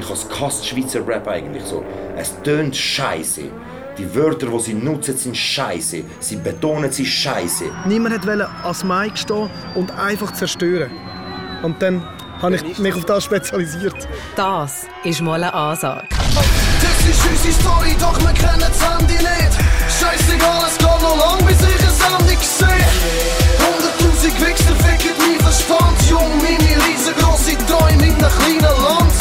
[0.00, 1.84] Ich habe es gehasst, Schweizer Rap eigentlich so.
[2.16, 3.42] Es tönt scheiße.
[3.98, 6.02] Die Wörter, die sie nutzen, sind scheiße.
[6.20, 7.64] Sie betonen sie scheiße.
[7.84, 10.90] Niemand wollte ans Mic stehen und einfach zerstören.
[11.62, 12.02] Und dann
[12.40, 14.08] habe ich mich auf das spezialisiert.
[14.36, 16.08] Das ist mal eine Ansage.
[16.08, 16.18] Das
[17.06, 19.54] ist unsere Story, doch wir kennen das Handy nicht.
[20.00, 22.88] Scheißegal, es geht noch lang, bis ich eine Sendung sehe.
[23.60, 26.02] Hunderttausend Wichser ficken meinen Verstand.
[26.08, 29.12] Jung, meine riesengroße Träume in einem kleinen Land.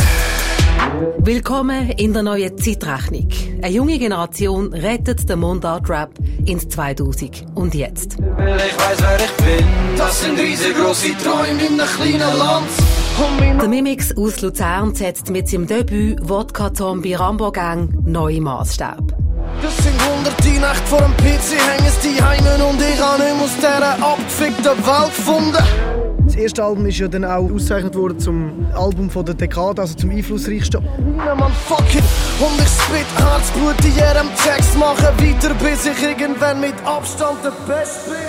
[1.20, 3.28] Willkommen in der neuen Zeitrechnung.
[3.62, 6.12] Eine junge Generation rettet den Mundart-Rap
[6.46, 8.18] ins 2000 und jetzt.
[8.20, 9.68] Weil ich weiß, wer ich bin.
[9.98, 13.62] Das sind riesengroße Träume in einem kleinen Land.
[13.62, 19.14] Der Mimix aus Luzern setzt mit seinem Debüt Wodka Zombie Rambo Gang neue Maßstab.
[19.62, 24.02] Das sind hunderte Nächte vor dem PC, hängen die Heimen und ich habe aus dieser
[24.02, 25.89] abgefickten Welt gefunden.
[26.30, 29.96] Das erste Album ist ja dann auch ausgezeichnet worden zum Album von der Dekade, also
[29.96, 30.86] zum einflussreichsten.
[31.18, 32.04] Man, fuck it.
[32.40, 37.50] Und ich spit Herzblut in jedem Text, mache weiter, bis ich irgendwann mit Abstand der
[37.66, 38.20] Beste bin.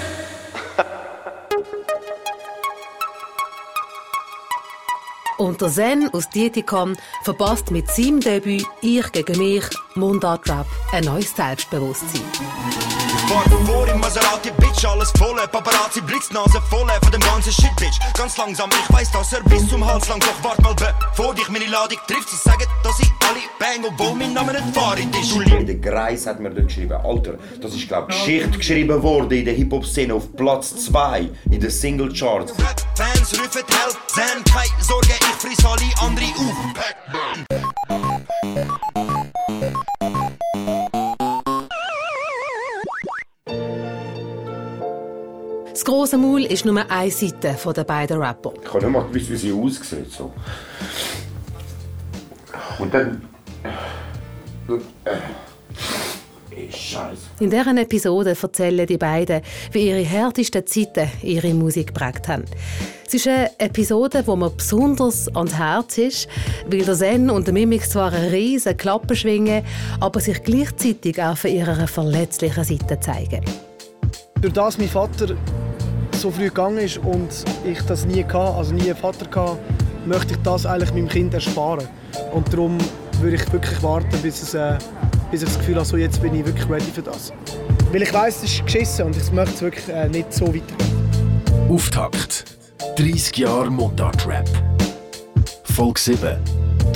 [5.36, 9.64] Und der Zen aus Dietikon verpasst mit seinem Debüt «Ich gegen mich»
[9.94, 12.22] Mundart Rap ein neues Selbstbewusstsein.
[13.30, 17.96] Fahr vor im Maserati, Bitch, alles voll, Paparazzi, Blitznase voll von dem ganzen Shit, Bitch.
[18.14, 21.48] Ganz langsam, ich weiß, dass er bis zum Hals lang, doch wart mal, bevor dich
[21.48, 25.32] meine Ladung trifft, sie sagen, dass ich alle bang, obwohl mein Name nicht Farid ist.
[25.68, 29.54] Der Greis hat mir dort geschrieben, Alter, das ist glaube Geschichte geschrieben worden in der
[29.54, 32.52] Hip-Hop-Szene auf Platz 2 in den Single-Charts.
[32.96, 36.56] Fans rufen Help, Zen, keine Sorge, ich friss alle andere auf.
[45.80, 48.52] Das grosse Maul ist nur eine Seite von den beiden Rapper.
[48.62, 50.10] Ich habe nicht mal gewusst, wie sie aussieht.
[50.10, 50.30] So.
[52.78, 53.22] Und dann...
[54.68, 55.16] Äh,
[56.70, 57.22] Scheiße.
[57.40, 59.40] In dieser Episode erzählen die beiden,
[59.72, 62.44] wie ihre härtesten Zeiten ihre Musik geprägt haben.
[63.06, 66.28] Es ist eine Episode, wo mir besonders ans Herz ist,
[66.66, 69.64] weil der Zen und der Mimix zwar eine riesige Klappe schwingen,
[69.98, 73.42] aber sich gleichzeitig auch von ihrer verletzlichen Seite zeigen.
[74.42, 75.36] Durch das mein Vater
[76.20, 77.28] so früh gegangen ist und
[77.64, 79.58] ich das nie hatte, also nie einen Vater hatte,
[80.04, 81.88] möchte ich das eigentlich meinem Kind ersparen.
[82.32, 82.76] Und darum
[83.20, 84.76] würde ich wirklich warten, bis, es, äh,
[85.30, 87.32] bis ich das Gefühl habe, so jetzt bin ich wirklich ready für das.
[87.90, 91.70] Weil ich weiß, es ist geschissen und ich möchte es wirklich äh, nicht so weitergehen.
[91.70, 92.44] Auftakt.
[92.96, 94.48] 30 Jahre Mundart-Rap.
[95.64, 96.38] Folge 7.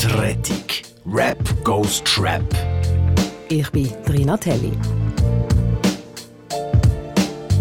[0.00, 0.64] Die Rettung.
[1.06, 2.42] Rap goes Trap.
[3.48, 4.72] Ich bin Trina Telli.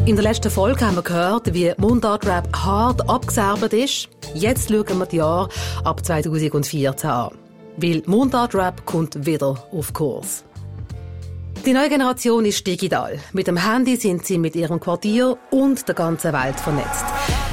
[0.06, 4.10] In der letzten Folge haben wir gehört, wie Mundart-Rap hart abgeserbt ist.
[4.34, 5.48] Jetzt schauen wir die Jahre
[5.86, 7.32] ab 2014 an.
[7.78, 10.44] Weil Mundart-Rap kommt wieder auf Kurs.
[11.66, 13.18] Die neue Generation ist digital.
[13.32, 17.06] Mit dem Handy sind sie mit ihrem Quartier und der ganzen Welt vernetzt.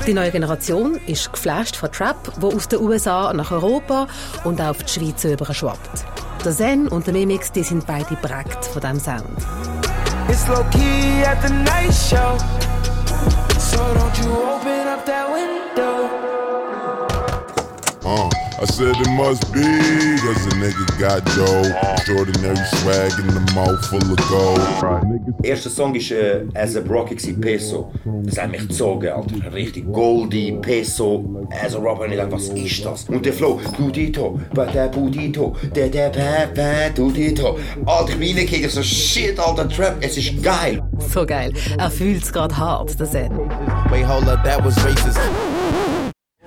[0.08, 4.08] Die neue Generation ist geflasht von Trap, wo aus den USA nach Europa
[4.42, 6.04] und auf die Schweiz überschwappt.
[6.44, 9.89] Der Zen und der Mimix, die sind beide prägt von diesem Sound.
[10.32, 12.38] It's low key at the night show.
[13.58, 14.79] So don't you open
[18.62, 19.62] I said it must be,
[20.20, 21.64] cause a nigga got dough.
[21.94, 24.60] Extraordinary swag in the mouth full of gold.
[25.42, 27.90] Der erste Song war äh, As a Rocky, gewesen, Peso.
[28.24, 29.50] Das hat mich gezogen, Alter.
[29.54, 31.78] Richtig Goldie, Peso, As a.
[31.78, 33.04] Und ich dachte, was ist das?
[33.04, 37.58] Und der Flow, Budito, der Budito, der der Ba Ba Budito.
[37.86, 40.82] Alter, ich bin reingegangen, so shit, alter Trap, es ist geil.
[40.98, 41.50] So geil.
[41.78, 43.38] Er fühlt es gerade hart, der Zen.
[43.88, 45.18] Wait, hold up, that was racist.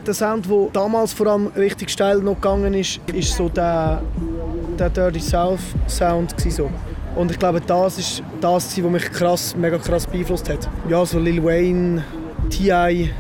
[0.06, 4.02] Der Sound, der damals vor allem richtig steil noch gegangen ist, ist so der,
[4.78, 6.70] der Dirty South Sound so.
[7.16, 10.68] Und ich glaube, das ist das, was mich krass, mega krass beeinflusst hat.
[10.90, 12.04] Ja, so Lil Wayne,
[12.50, 13.12] T.I.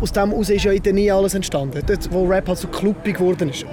[0.00, 1.82] Aus dem heraus ist ja in der nie alles entstanden.
[1.86, 3.66] Dort, wo Rap halt so kluppig geworden ist.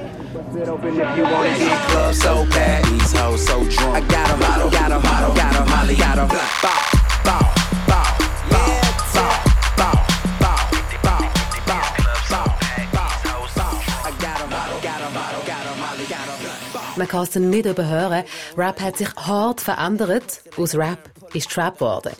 [16.97, 18.23] Man kann es nicht überhören.
[18.55, 20.41] Rap hat sich hart verändert.
[20.57, 22.11] Aus Rap ist Trap geworden.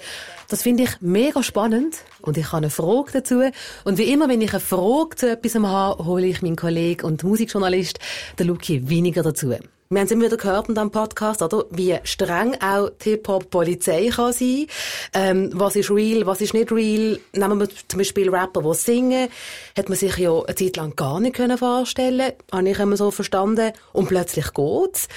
[0.50, 3.42] Das finde ich mega spannend und ich habe eine Frage dazu.
[3.84, 7.24] Und wie immer, wenn ich eine Frage zu etwas habe, hole ich meinen Kollegen und
[7.24, 8.00] Musikjournalist,
[8.38, 9.56] den Luki, weniger dazu.
[9.88, 11.66] Wir haben es immer wieder gehört in diesem Podcast, oder?
[11.70, 14.66] Wie streng auch die Hip-Hop-Polizei kann sein.
[15.14, 17.20] Ähm, was ist real, was ist nicht real?
[17.34, 19.30] Nehmen wir zum Beispiel Rapper, die singen.
[19.78, 23.12] Hat man sich ja eine Zeit lang gar nicht können vorstellen Habe ich immer so
[23.12, 23.74] verstanden.
[23.94, 25.08] Und plötzlich geht's.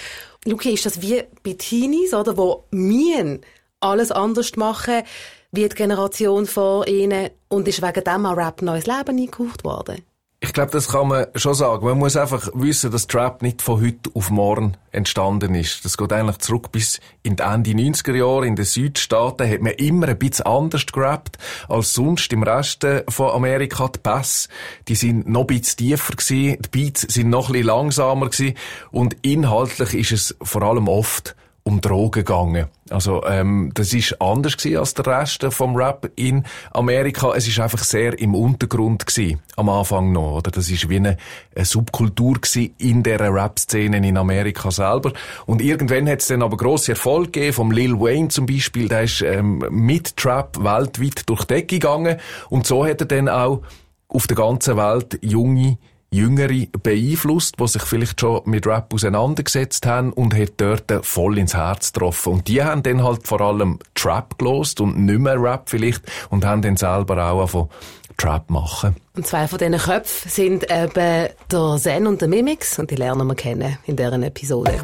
[0.44, 2.36] Luki, ist das wie bei Teenies, oder?
[2.36, 3.40] Wo mühen
[3.80, 5.02] alles anders machen,
[5.50, 7.30] wie die Generation vor ihnen.
[7.48, 10.04] Und ist wegen dem auch Rap neues Leben eingehaucht worden?
[10.48, 11.84] Ich glaube, das kann man schon sagen.
[11.84, 15.84] Man muss einfach wissen, dass Trap nicht von heute auf morgen entstanden ist.
[15.84, 18.46] Das geht eigentlich zurück bis in die Ende 90er Jahre.
[18.46, 21.36] In den Südstaaten hat man immer ein bisschen anders gerappt
[21.68, 23.88] als sonst im Rest von Amerika.
[23.88, 24.48] Die Bass,
[24.88, 26.62] die sind noch ein bisschen tiefer gewesen.
[26.62, 28.54] Die Beats sind noch ein bisschen langsamer gewesen.
[28.90, 31.36] Und inhaltlich ist es vor allem oft
[31.68, 32.66] um Drogen gegangen.
[32.88, 37.34] Also ähm, das ist anders gewesen als der Rest vom Rap in Amerika.
[37.36, 40.38] Es ist einfach sehr im Untergrund gewesen, am Anfang noch.
[40.38, 41.18] Oder das ist wie eine,
[41.54, 45.12] eine Subkultur gewesen in der Rap-Szene in Amerika selber.
[45.44, 47.52] Und irgendwann hat es dann aber grosse Erfolg gegeben.
[47.52, 52.16] Vom Lil Wayne zum Beispiel, der ist ähm, mit Trap weltweit durch die Decke gegangen.
[52.48, 53.60] Und so hat er dann auch
[54.08, 55.76] auf der ganzen Welt junge
[56.10, 61.55] Jüngere beeinflusst, die sich vielleicht schon mit Rap auseinandergesetzt haben und hat dort voll ins
[61.55, 62.34] Herz getroffen.
[62.34, 66.44] Und die haben dann halt vor allem Trap gelost und nicht mehr Rap vielleicht und
[66.44, 67.69] haben dann selber auch von
[68.16, 68.96] Trap machen.
[69.16, 73.26] Und zwei von diesen Köpfen sind eben der Zen und der Mimix und die lernen
[73.26, 74.82] wir kennen in deren Episode.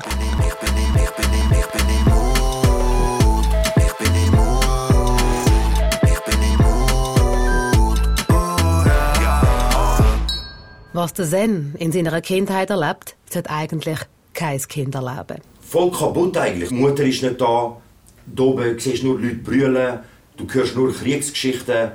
[11.16, 14.00] Was der Zen in seiner Kindheit erlebt, sollte eigentlich
[14.32, 15.40] kein Kind erleben.
[15.61, 16.70] Voll kaputt eigentlich.
[16.70, 17.76] Die Mutter ist nicht da.
[18.26, 20.00] Da oben siehst du nur Leute brüllen.
[20.37, 21.93] Du hörst nur Kriegsgeschichten.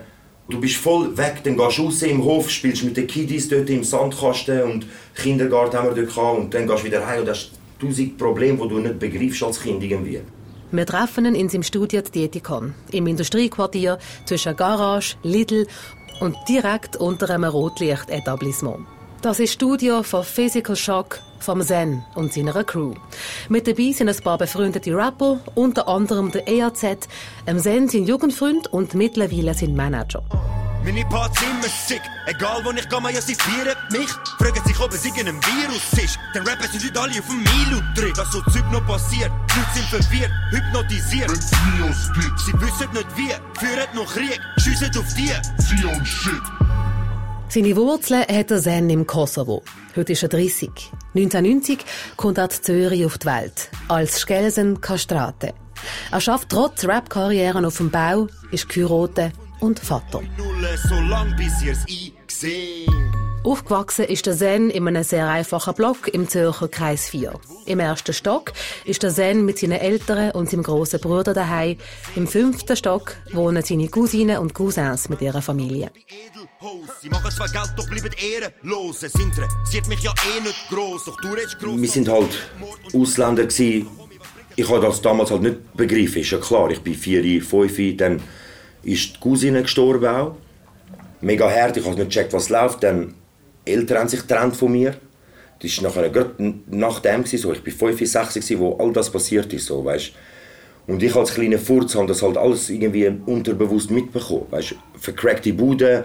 [0.47, 3.69] Du bist voll weg, dann gehst du raus im Hof, spielst mit den Kiddies dort
[3.69, 4.85] im Sandkasten und
[5.15, 7.51] Kindergarten haben wir dort gehabt und dann gehst du wieder heim und hast
[7.81, 10.21] tausend Probleme, die du nicht begreifst als Kind irgendwie.
[10.71, 15.67] Wir treffen ihn in seinem Studio Dietikon, im Industriequartier zwischen Garage, Lidl
[16.21, 18.87] und direkt unter einem Rotlicht-Etablissement.
[19.21, 22.93] Das ist das Studio von Physical Shock vom Zen und seiner Crew.
[23.49, 27.09] Mit dabei sind ein paar befreundete Rapper, unter anderem der EAZ,
[27.45, 30.23] im Zen sein Jugendfreund und mittlerweile sein Manager.
[30.85, 34.09] Meine Parts immer sick, egal wo ich gehe, ja sie feiern mich.
[34.37, 36.17] Fragen sich, ob es irgendein Virus ist.
[36.33, 38.17] Dann rappen sie nicht alle auf dem Milo-Trick.
[38.17, 41.29] Was so Zeug noch passiert, die Leute sind verwirrt, hypnotisiert.
[41.29, 45.33] Wenn's Neos gibt, Sie wissen nicht wie, führen noch Krieg, schiessen auf die.
[45.61, 46.68] Zion shit.
[47.51, 49.63] Seine Wurzeln hat er Zen im Kosovo.
[49.95, 50.69] Heute ist er 30.
[51.15, 51.79] 1990
[52.15, 53.71] kommt er zu Zürich auf die Welt.
[53.87, 55.55] Als Skelsen Kastrate.
[56.11, 60.21] Er schafft trotz Rap-Karrieren auf dem Bau, ist geheiratet und Vater.
[63.43, 67.33] Aufgewachsen ist der Zen in einem sehr einfachen Block im Zürcher Kreis 4.
[67.65, 68.51] Im ersten Stock
[68.85, 71.77] ist der Zen mit seinen Eltern und seinem grossen Bruder daheim.
[72.15, 75.89] Im fünften Stock wohnen seine Cousinen und Cousins mit ihrer Familie.
[81.77, 82.27] Wir sind halt
[82.93, 83.85] Ausländer gsi.
[84.57, 86.21] Ich habe das damals halt nicht begriffen.
[86.21, 88.21] Ist ja klar, ich bin vier, fünf, dann
[88.83, 90.35] ist die Cousine gestorben auch.
[91.21, 92.83] Mega hart, ich habe nicht gecheckt, was läuft.
[92.83, 93.13] Dann
[93.63, 94.97] Eltern haben sich getrennt von mir.
[95.61, 96.31] Das war nachher
[96.67, 97.53] nach dem gewesen, so.
[97.53, 100.11] Ich fünf, sechs gewesen, wo all das passiert ist, so, weißt.
[100.87, 104.75] Und ich als kleiner Furz habe das halt alles irgendwie unterbewusst mitbekommen, weißt.
[104.99, 106.03] Vercrackte Bude.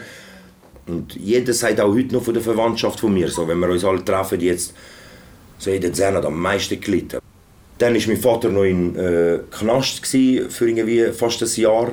[0.86, 3.84] Und jeder sagt auch heute noch von der Verwandtschaft von mir, so, wenn wir uns
[3.84, 4.74] alle treffen jetzt,
[5.58, 7.20] so, hey, der Zen hat am meisten gelitten.
[7.78, 11.92] Dann war mein Vater noch in äh, Knast gewesen, für irgendwie fast ein Jahr.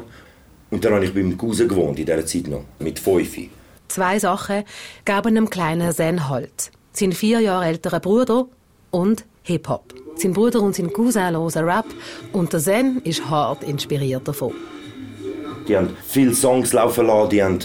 [0.70, 3.38] Und dann habe ich beim Cousin gewohnt, in dieser Zeit noch, mit fünf.
[3.88, 4.64] Zwei Sachen
[5.06, 6.72] gaben dem kleinen Zen Halt.
[6.94, 8.48] Sein vier Jahre älterer Bruder
[8.92, 9.94] und Hip-Hop.
[10.16, 11.86] Sein Bruder und sein Cousin hören Rap
[12.32, 14.54] und der Zen ist hart inspiriert davon.
[15.68, 17.60] Die haben viele Songs laufen lassen, die haben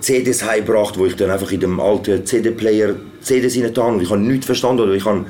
[0.00, 4.10] CDs heimgebracht, wo ich dann einfach in dem alten CD-Player CDs rein habe und ich
[4.10, 5.26] habe nichts verstanden oder ich habe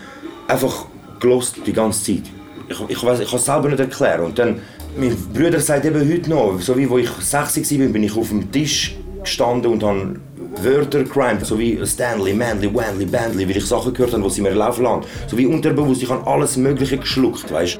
[0.47, 0.87] einfach
[1.19, 2.23] gelost die ganze Zeit.
[2.69, 4.25] Ich, ich, weiss, ich kann es selber nicht erklären.
[4.27, 4.61] Und dann,
[4.97, 8.29] mein Bruder sagt eben heute noch, so wie wo ich 60 war, bin ich auf
[8.29, 10.21] dem Tisch gestanden und habe
[10.63, 14.41] Wörter gerimt, so wie Stanley, Manley, Wanley, Bandley, weil ich Sachen gehört habe, die sie
[14.41, 15.03] mir laufen lassen.
[15.29, 17.79] So wie unterbewusst, ich habe alles Mögliche geschluckt, weißt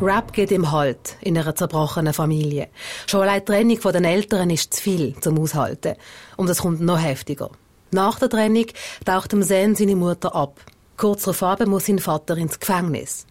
[0.00, 2.68] Rap geht ihm Halt in einer zerbrochenen Familie.
[3.06, 5.94] Schon allein die Trennung von den Eltern ist zu viel zum Aushalten.
[6.36, 7.50] Und es kommt noch heftiger.
[7.92, 8.66] Nach der Trennung
[9.04, 10.60] taucht dem Zen seine Mutter ab.
[10.96, 13.26] Kurz darauf muss sein Vater ins Gefängnis.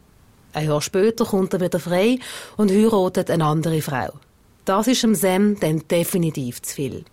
[0.54, 2.20] Ein Jahr später kommt er wieder frei
[2.56, 4.14] und heiratet eine andere Frau.
[4.64, 7.06] Das ist dem Sam dann definitiv zu viel.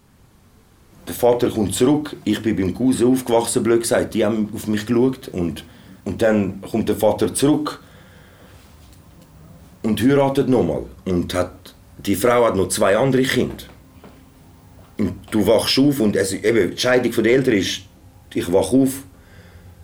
[1.09, 4.87] Der Vater kommt zurück, ich bin beim Cousin aufgewachsen, blöd gesagt, die haben auf mich
[4.87, 5.65] geschaut und,
[6.05, 7.81] und dann kommt der Vater zurück
[9.83, 13.65] und heiratet nochmal und hat, die Frau hat noch zwei andere Kinder.
[14.99, 17.83] Und du wachst auf und es, eben, die Scheidung der Eltern ist,
[18.35, 19.03] ich wach auf,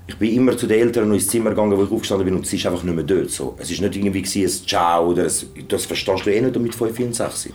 [0.07, 2.47] ich bin immer zu den Eltern noch ins Zimmer gegangen, wo ich aufgestanden bin und
[2.47, 3.31] sie ist einfach nicht mehr dort.
[3.31, 3.57] So.
[3.59, 6.99] Es ist nicht irgendwie ein Ciao oder ein, das verstehst du eh nicht mit 5
[7.01, 7.51] und 6.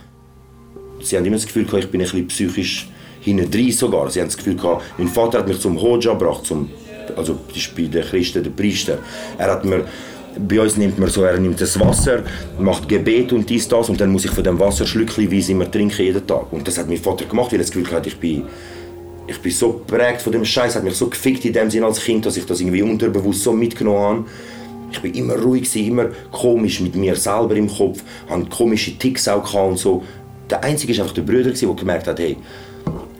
[1.02, 2.88] Sie haben immer das Gefühl, ich bin ein bisschen psychisch
[3.20, 4.08] hinten sogar.
[4.10, 4.56] Sie haben das Gefühl,
[4.98, 6.70] mein Vater hat mich zum Hoja gebracht, zum,
[7.16, 7.38] also
[7.78, 8.98] den Christen der Priester.
[9.38, 9.84] Er hat mir,
[10.38, 12.22] bei uns nimmt man so, er nimmt das Wasser,
[12.58, 16.02] macht Gebet und dies, das und dann muss ich von dem Wasser schlückchenweise immer trinken
[16.02, 16.52] jeden Tag.
[16.52, 18.44] Und das hat mein Vater gemacht, weil er das Gefühl hatte, ich bin,
[19.26, 22.00] ich bin so geprägt von dem Scheiß, hat mich so gefickt in dem Sinne als
[22.00, 24.24] Kind, dass ich das irgendwie unterbewusst so mitgenommen habe.
[24.92, 29.54] Ich bin immer ruhig, immer komisch mit mir selber im Kopf, hatte komische Ticks auch
[29.54, 30.04] und so.
[30.48, 32.36] Der Einzige war einfach der Bruder, der gemerkt hat, hey,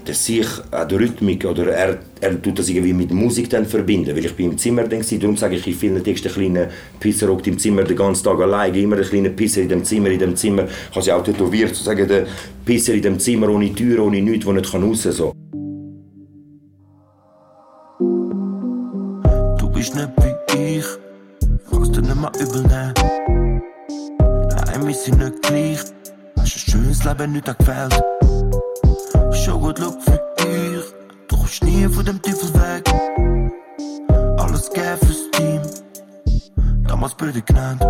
[0.07, 4.15] der sich an der Rhythmik oder er, er tut das irgendwie mit Musik dann verbinden,
[4.15, 6.71] weil ich bin im Zimmer dann war, darum sage ich in vielen Texten, der kleine
[7.01, 10.11] Pisser hockt im Zimmer den ganzen Tag allein, immer der kleine Pisser in dem Zimmer,
[10.11, 12.27] in dem Zimmer, ich habe sie auch tätowiert, zu sagen, der
[12.65, 15.33] Pisser in dem Zimmer ohne Tür, ohne nichts, der nicht raus kann, so.
[19.59, 20.87] Du bist nicht wie ich,
[21.71, 23.63] kannst du nicht mehr übel nehmen.
[24.51, 25.79] Nein, wir sind nicht gleich,
[26.37, 28.04] hast ein schönes Leben nicht gefällt.
[29.79, 30.85] Look für dich,
[31.27, 32.89] du kommst nie von dem Teufel weg.
[34.39, 35.61] Alles gern fürs Team,
[36.87, 37.83] damals Brüder genannt.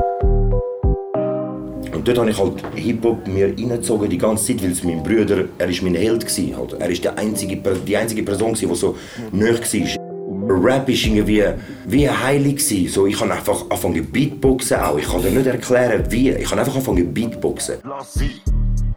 [1.92, 5.44] Und dort habe ich halt Hip-Hop mir reingezogen die ganze Zeit, weil es mein Bruder,
[5.58, 6.72] er ist mein Held gewesen, halt.
[6.72, 8.96] Er ist der einzige, die einzige Person die so
[9.32, 10.04] nahe war.
[10.46, 11.44] Rap war irgendwie
[11.86, 12.88] wie heilig gewesen.
[12.88, 14.96] So, ich habe einfach angefangen Beatboxen auch.
[14.96, 16.30] Ich kann dir nicht erklären, wie.
[16.30, 17.76] Ich habe einfach angefangen Beatboxen.
[17.84, 18.40] Lass sie.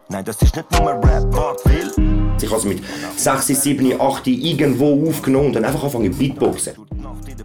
[0.09, 2.16] Nein, das ist nicht nur Rap, was will.
[2.41, 2.79] Ich habe es mit
[3.15, 6.73] 6, 7, 8 irgendwo aufgenommen und dann einfach angefangen Beatboxen.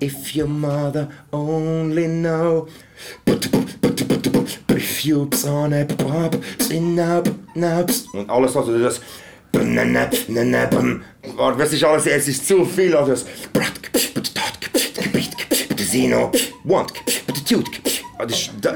[0.03, 2.67] If your mother only know.
[4.69, 6.37] Refutes on a pop,
[6.71, 9.01] und alles also das
[11.37, 13.27] was ist alles, es ist zu viel, also das
[15.91, 16.31] Zeno,
[16.65, 16.93] want,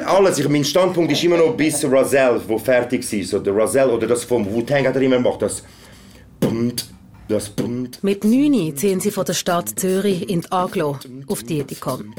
[0.05, 3.89] alles, ich, mein Standpunkt ist immer noch bis Razel, wo fertig ist, so der Razel
[3.89, 5.63] oder das vom Wu-Tang hat er immer gemacht, das
[7.29, 8.03] das Bund.
[8.03, 12.15] Mit 9 ziehen sie von der Stadt Zürich in die Aglo auf die Ethikon.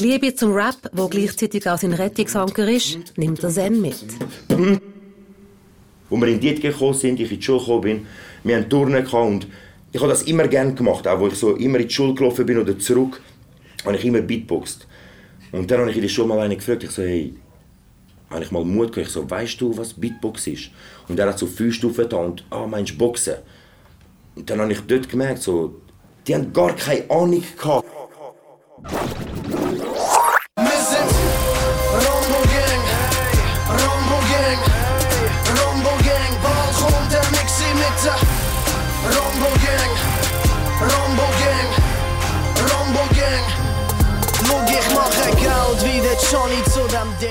[0.00, 4.04] Die Liebe zum Rap, wo gleichzeitig auch sein Rettungsanker ist, nimmt er Zen mit.
[6.08, 8.06] Wo wir in die gekommen sind, ich in die Schule gekommen bin,
[8.44, 9.46] wir hatten Turnen und
[9.92, 12.44] ich habe das immer gerne gemacht, auch wo ich so immer in die Schule gelaufen
[12.44, 13.20] bin oder zurück,
[13.84, 14.86] habe ich immer Beatboxt.
[15.52, 17.34] Und dann habe ich in der Schule mal einen gefragt, ich so, hey,
[18.28, 20.70] habe ich mal Mut gehabt, ich so, weißt du, was Beatbox ist?
[21.08, 23.36] Und er hat so fünf Stufen da und, ah, meinst du Boxen?
[24.38, 25.80] Und dann habe ich dort gemerkt, so,
[26.24, 27.84] die haben gar keine Ahnung gehabt.
[30.56, 31.10] Wir sind
[32.06, 32.84] Rombo Gang,
[33.68, 34.60] Rombo Gang,
[35.58, 38.18] Rombo Gang, bald kommt der Mixi mit der
[39.10, 39.92] Rombo Gang,
[40.82, 41.70] Rombo Gang,
[42.70, 43.46] Rombo Gang.
[44.46, 47.26] Schau, ich mache Geld wie der Johnny zu dem D.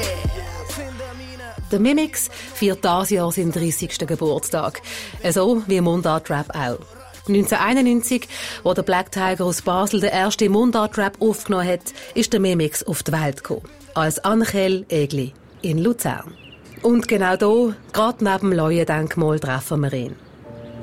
[1.72, 3.98] Der Mimix feiert dieses Jahr seinen 30.
[4.00, 4.82] Geburtstag.
[5.30, 6.97] So wie Mundart Rap auch.
[7.28, 8.28] 1991,
[8.64, 13.04] wo der Black Tiger aus Basel den ersten Mundart-Rap aufgenommen hat, ist der Mimix auf
[13.04, 13.64] die Welt gekommen.
[13.94, 16.34] Als Angel Egli in Luzern.
[16.82, 20.16] Und genau hier, gerade neben dem Leuendenkmal, treffen wir ihn.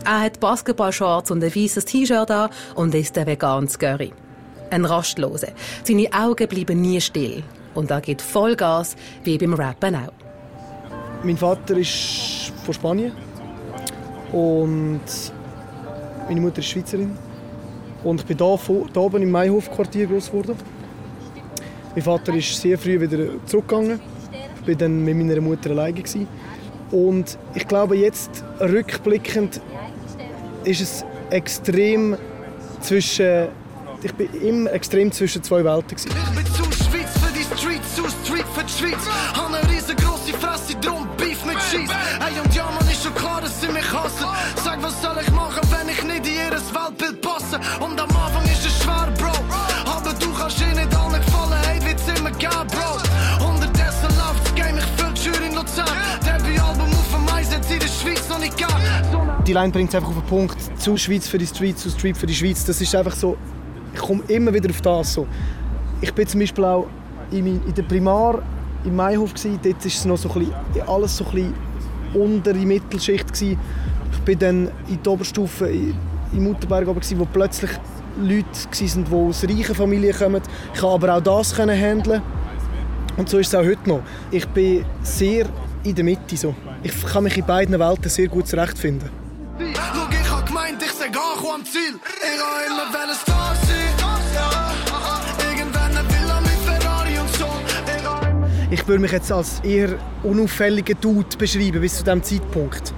[0.04, 4.12] Er hat Basketballshorts und ein weißes T-Shirt an und ist ein veganes Curry.
[4.70, 5.52] Ein Rastlose.
[5.84, 7.42] Seine Augen bleiben nie still.
[7.74, 10.12] Und er gibt Vollgas, wie beim Rappen auch.
[11.22, 13.12] Mein Vater ist von Spanien
[14.32, 15.00] und
[16.28, 17.16] meine Mutter ist Schweizerin.
[18.02, 20.56] Und ich bin hier, hier oben im Maihof-Quartier groß geworden.
[21.94, 24.00] Mein Vater ist sehr früh wieder zurückgegangen.
[24.60, 25.94] Ich war dann mit meiner Mutter alleine.
[25.94, 26.26] Gewesen.
[26.90, 29.60] Und ich glaube, jetzt rückblickend
[30.64, 32.16] ist es extrem
[32.80, 33.48] zwischen.
[34.02, 35.96] Ich bin immer extrem zwischen zwei Welten.
[35.96, 36.10] Gewesen.
[36.10, 39.02] Ich bin zu Schweiz für die Streets, zu Street für die Schweiz.
[39.32, 41.92] Habe eine riesengroße Fresse, drum Beef mit Cheese.
[42.20, 44.26] Ey, und ja, man ist schon klar, dass sie mich hassen.
[44.62, 45.13] Sag, was soll
[47.54, 47.84] Weltbild passe?
[47.84, 49.32] Und am Anfang ist es schwer, Bro.
[49.84, 53.48] Aber du kannst eh nicht allen gefallen, hey, wird's immer geben, Bro.
[53.48, 55.86] Unterdessen läuft das Game, ich füll die Jury in Luzern.
[56.24, 59.44] Debütalbum auf dem Mais, jetzt in der Schweiz noch nicht gab.
[59.44, 60.56] Die Line bringt es einfach auf den Punkt.
[60.80, 62.64] Zu Schweiz für die Street, zu Street für die Schweiz.
[62.64, 63.36] Das ist einfach so.
[63.92, 65.14] Ich komme immer wieder auf das.
[65.14, 65.26] So.
[66.00, 66.86] Ich bin zum Beispiel auch
[67.30, 68.42] in, in der Primar
[68.84, 69.34] im Maihof.
[69.34, 69.60] Gewesen.
[69.62, 71.54] Dort war es noch so ein bisschen, alles so ein bisschen
[72.14, 73.32] untere Mittelschicht.
[73.32, 73.58] Gewesen.
[74.12, 75.68] Ich bin dann in die Oberstufe
[76.34, 77.70] in, Mutterberg gewesen, wo plötzlich
[78.20, 78.46] Leute
[78.84, 80.42] waren, die aus reichen Familien kommen.
[80.72, 82.22] Ich konnte aber auch das handeln.
[83.16, 84.02] Und so ist es auch heute noch.
[84.30, 85.46] Ich bin sehr
[85.84, 86.36] in der Mitte.
[86.36, 86.54] So.
[86.82, 89.08] Ich kann mich in beiden Welten sehr gut zurechtfinden.
[89.58, 91.94] Schau, ich hab gemeint, ich sag ankomm am Ziel.
[92.04, 93.84] Ich hab immer wollen Star sein.
[95.48, 97.46] Irgendwann eine Villa mit Ferrari und so.
[97.66, 99.90] Ich hab Ich würde mich jetzt als eher
[100.24, 102.92] unauffälliger Dude beschreiben bis zu diesem Zeitpunkt.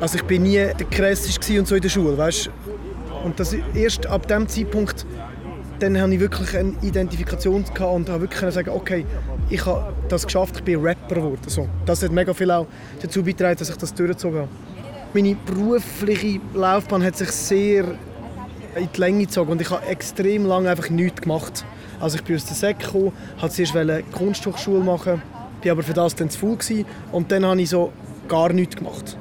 [0.00, 2.50] Also ich bin nie der krasseste und so in der Schule, weißt?
[3.24, 5.04] Und das erst ab dem Zeitpunkt,
[5.80, 9.04] dann habe ich wirklich eine Identifikation gehabt und habe wirklich sagen, okay,
[9.50, 11.40] ich habe das geschafft, ich bin Rapper geworden.
[11.46, 11.68] So.
[11.84, 12.66] Das hat mega viel auch
[13.02, 14.48] dazu beigetragen, dass ich das durchgezogen habe.
[15.14, 17.84] Meine berufliche Laufbahn hat sich sehr
[18.76, 21.64] in die Länge gezogen und ich habe extrem lange einfach nichts gemacht.
[21.98, 25.22] Also ich bin aus der Sek gekommen, wollte zuerst eine Kunsthochschule machen,
[25.60, 27.92] bin aber für das dann zu faul und dann habe ich so
[28.28, 29.16] gar nichts gemacht.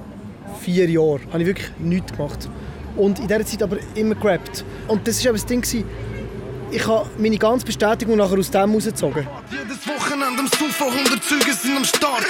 [0.62, 2.50] Vier Jahre habe ich wirklich nichts gemacht.
[2.96, 4.66] Und in dieser Zeit aber immer gerappt.
[4.88, 5.86] Und das war eben das Ding, gewesen,
[6.72, 9.28] ich habe meine ganze Bestätigung nachher aus dem rausgezogen.
[9.52, 12.26] jedes Wochenende am Sofa, 100 Züge sind am Start.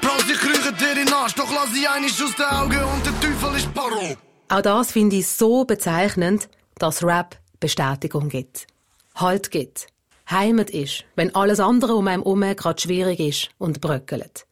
[0.00, 3.06] Bros, ich rühre dir in den Arsch, doch lass ich einiges aus den Augen und
[3.06, 4.16] der Teufel ist Paro.
[4.48, 8.66] Auch das finde ich so bezeichnend, dass Rap Bestätigung gibt.
[9.14, 9.88] Halt gibt.
[10.30, 14.47] Heimat ist, wenn alles andere um einem herum gerade schwierig ist und bröckelt.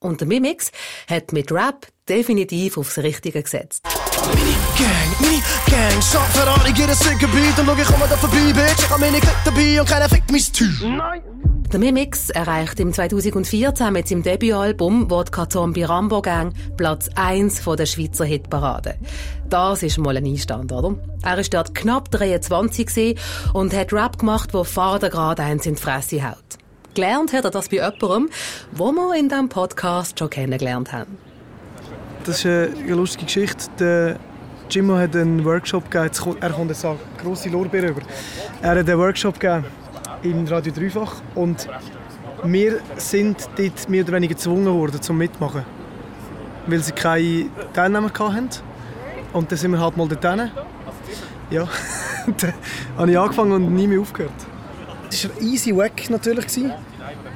[0.00, 0.70] Und der Mimix
[1.08, 3.84] hat mit Rap definitiv aufs Richtige gesetzt.
[4.32, 8.52] Mini Gang, Mini Gang, Shot Ferrari, ein sicker Beat und schau, ich komme da vorbei,
[8.52, 8.78] Bitch.
[8.78, 10.68] Ich hab meine Klick dabei und keiner fickt mein Tü.
[10.86, 11.22] Nein.
[11.72, 17.76] Der Mimix erreicht im 2014 mit seinem Debütalbum Wodka Zombie Rambo Gang Platz 1 von
[17.76, 18.98] der Schweizer Hitparade.
[19.48, 20.94] Das ist mal ein Einstand, oder?
[21.22, 23.18] Er ist dort knapp 23 gewesen
[23.52, 26.58] und hat Rap gemacht, wo Vater gerade eins in die Fresse haut.
[26.98, 28.28] Gelernt hat das bei jemandem,
[28.72, 31.16] wo wir in diesem Podcast schon kennengelernt haben.
[32.24, 33.70] Das ist eine lustige Geschichte.
[33.78, 34.16] Der
[34.68, 36.36] Jimmo hat einen Workshop gegeben.
[36.40, 38.00] Er kommt jetzt eine grosse Lorbeer über.
[38.62, 39.66] Er hat einen Workshop gegeben
[40.24, 41.68] in Radio Dreifach und
[42.42, 45.64] wir sind dort mehr oder weniger gezwungen worden zum Mitmachen,
[46.66, 48.48] weil sie keine Teilnehmer hatten.
[49.32, 50.50] Und dann sind wir halt mal dort hin.
[51.50, 51.68] Ja,
[52.26, 52.54] dann
[52.96, 54.32] habe ich angefangen und nie mehr aufgehört.
[55.10, 56.46] Es war easy wack natürlich.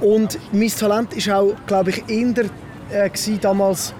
[0.02, 2.44] Und mein Talent war auch, glaube ich, eher
[2.90, 3.94] äh, damals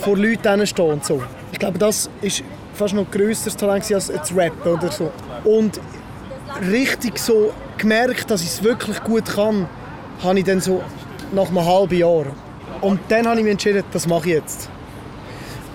[0.00, 1.22] vor Leuten stehen so.
[1.50, 5.10] Ich glaube, das ist fast noch grösseres Talent als jetzt Rappen oder so.
[5.44, 5.80] Und
[6.70, 9.66] richtig so gemerkt, dass ich es wirklich gut kann,
[10.22, 10.82] habe ich dann so
[11.32, 12.26] nach einem halben Jahr.
[12.82, 14.68] Und dann habe ich mich entschieden, das mache ich jetzt.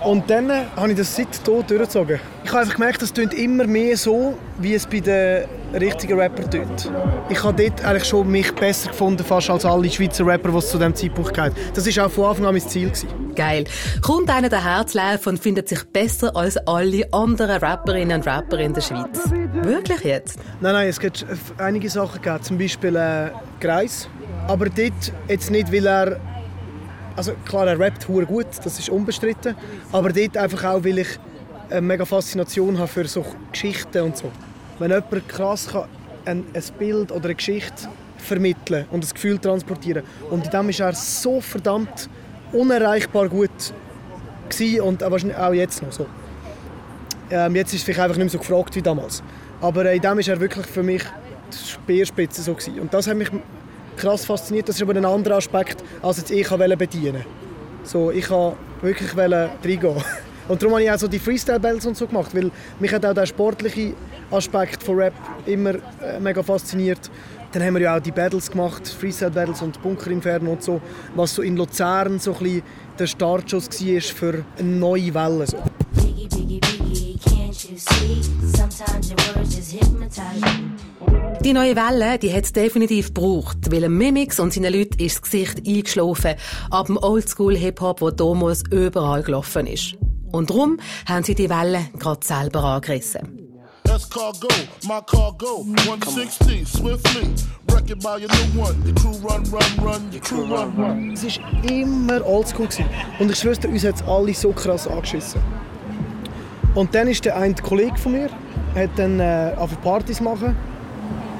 [0.03, 2.19] Und dann äh, habe ich das seitdem durchgezogen.
[2.43, 5.45] Ich habe einfach gemerkt, das tönt immer mehr so, wie es bei den
[5.79, 6.91] richtigen Rappern tönt.
[7.29, 10.69] Ich habe dort eigentlich schon mich besser gefunden, fast als alle Schweizer Rapper, die es
[10.71, 11.53] zu diesem Zeitpunkt gab.
[11.75, 12.87] Das war auch von Anfang an mein Ziel.
[12.89, 13.09] Gewesen.
[13.35, 13.65] Geil.
[14.01, 18.73] Kommt einer der Herzlauf und findet sich besser als alle anderen Rapperinnen und Rapper in
[18.73, 19.19] der Schweiz.
[19.61, 20.39] Wirklich jetzt?
[20.61, 21.25] Nein, nein, es gibt
[21.59, 24.09] einige Sachen gegeben, zum Beispiel äh, Greis.
[24.47, 26.19] Aber dort jetzt nicht, weil er...
[27.15, 29.55] Also klar, er rappt hure gut, das ist unbestritten.
[29.91, 31.19] Aber dort einfach auch, weil ich
[31.69, 34.31] eine mega Faszination habe für so Geschichten und so.
[34.79, 35.85] Wenn jemand krass kann
[36.25, 40.03] ein, ein Bild oder eine Geschichte vermitteln und das Gefühl transportieren.
[40.29, 42.09] Und in dem ist er so verdammt
[42.51, 43.49] unerreichbar gut
[44.49, 46.05] gewesen und auch jetzt noch so.
[47.29, 49.23] Ähm, jetzt ist es vielleicht einfach nicht mehr so gefragt wie damals.
[49.61, 51.03] Aber in dem ist er wirklich für mich
[51.51, 52.55] die Speerspitze so.
[52.79, 53.29] Und das hat mich
[53.97, 54.69] krass fasziniert.
[54.69, 57.25] Das ist aber ein anderer Aspekt, als jetzt ich wollte bedienen.
[57.83, 60.03] So, ich wollte wirklich reingehen.
[60.47, 63.13] Und darum habe ich auch so die Freestyle-Battles und so gemacht, weil mich hat auch
[63.13, 63.93] der sportliche
[64.31, 65.13] Aspekt von Rap
[65.45, 67.09] immer äh, mega fasziniert.
[67.53, 70.81] Dann haben wir ja auch die Battles gemacht, Freestyle-Battles und Bunker Inferno und so,
[71.15, 72.63] was so in Luzern so ein bisschen
[72.99, 75.47] der Startschuss war für eine neue Welle.
[75.47, 75.57] So.
[75.93, 77.19] Biggie, biggie, biggie,
[81.43, 85.21] Die neue Welle, die hat es definitiv gebraucht, weil Mimix und seinen Leuten ist das
[85.23, 86.35] Gesicht eingeschlafen
[86.69, 89.95] ab dem Oldschool-Hip-Hop, der damals überall gelaufen ist.
[90.31, 93.41] Und darum haben sie die Welle gerade selber angerissen.
[93.83, 94.47] Escargo,
[94.83, 97.27] my cargo, 160, swiftly.
[97.67, 98.75] Wreck it by your new one.
[98.85, 101.11] Your crew run, run, run, your crew run, run.
[101.13, 102.67] Es war immer oldschool.
[102.67, 102.85] gewesen.
[103.19, 105.41] Und ich schwöre, uns hat es alle so krass angeschissen.
[106.73, 108.29] Und dann ist der ein Kollege von mir,
[108.75, 109.51] hat dann äh,
[109.83, 110.55] Partys machen,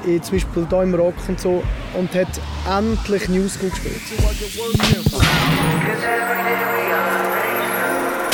[0.06, 1.62] eh, zum Beispiel hier im Rock und so,
[1.98, 4.00] und hat endlich New School gespielt.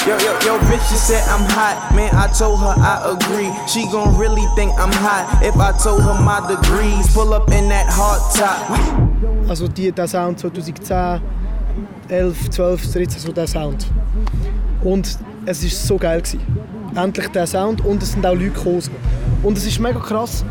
[0.07, 1.95] Yo, yo, yo, bitch, she said I'm hot.
[1.95, 3.51] Man, I told her I agree.
[3.67, 7.13] She gon' really think I'm hot if I told her my degrees.
[7.13, 9.51] Pull up in that hard top.
[9.51, 11.21] Also die, der Sound 2010,
[12.09, 13.87] 11, 12, 13, so der Sound.
[14.83, 16.21] Und es war so geil.
[16.21, 16.41] Gewesen.
[16.95, 18.83] endlich der Sound und es sind auch Leute gekommen.
[19.43, 20.45] Und es ist mega krass.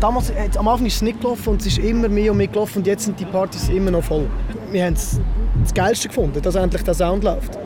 [0.00, 2.46] Damals, äh, am Anfang ist es nicht gelaufen und es ist immer mehr und mehr
[2.46, 4.26] gelaufen und jetzt sind die Partys immer noch voll.
[4.70, 5.20] Wir haben es
[5.62, 7.58] das Geilste gefunden, dass endlich der Sound läuft.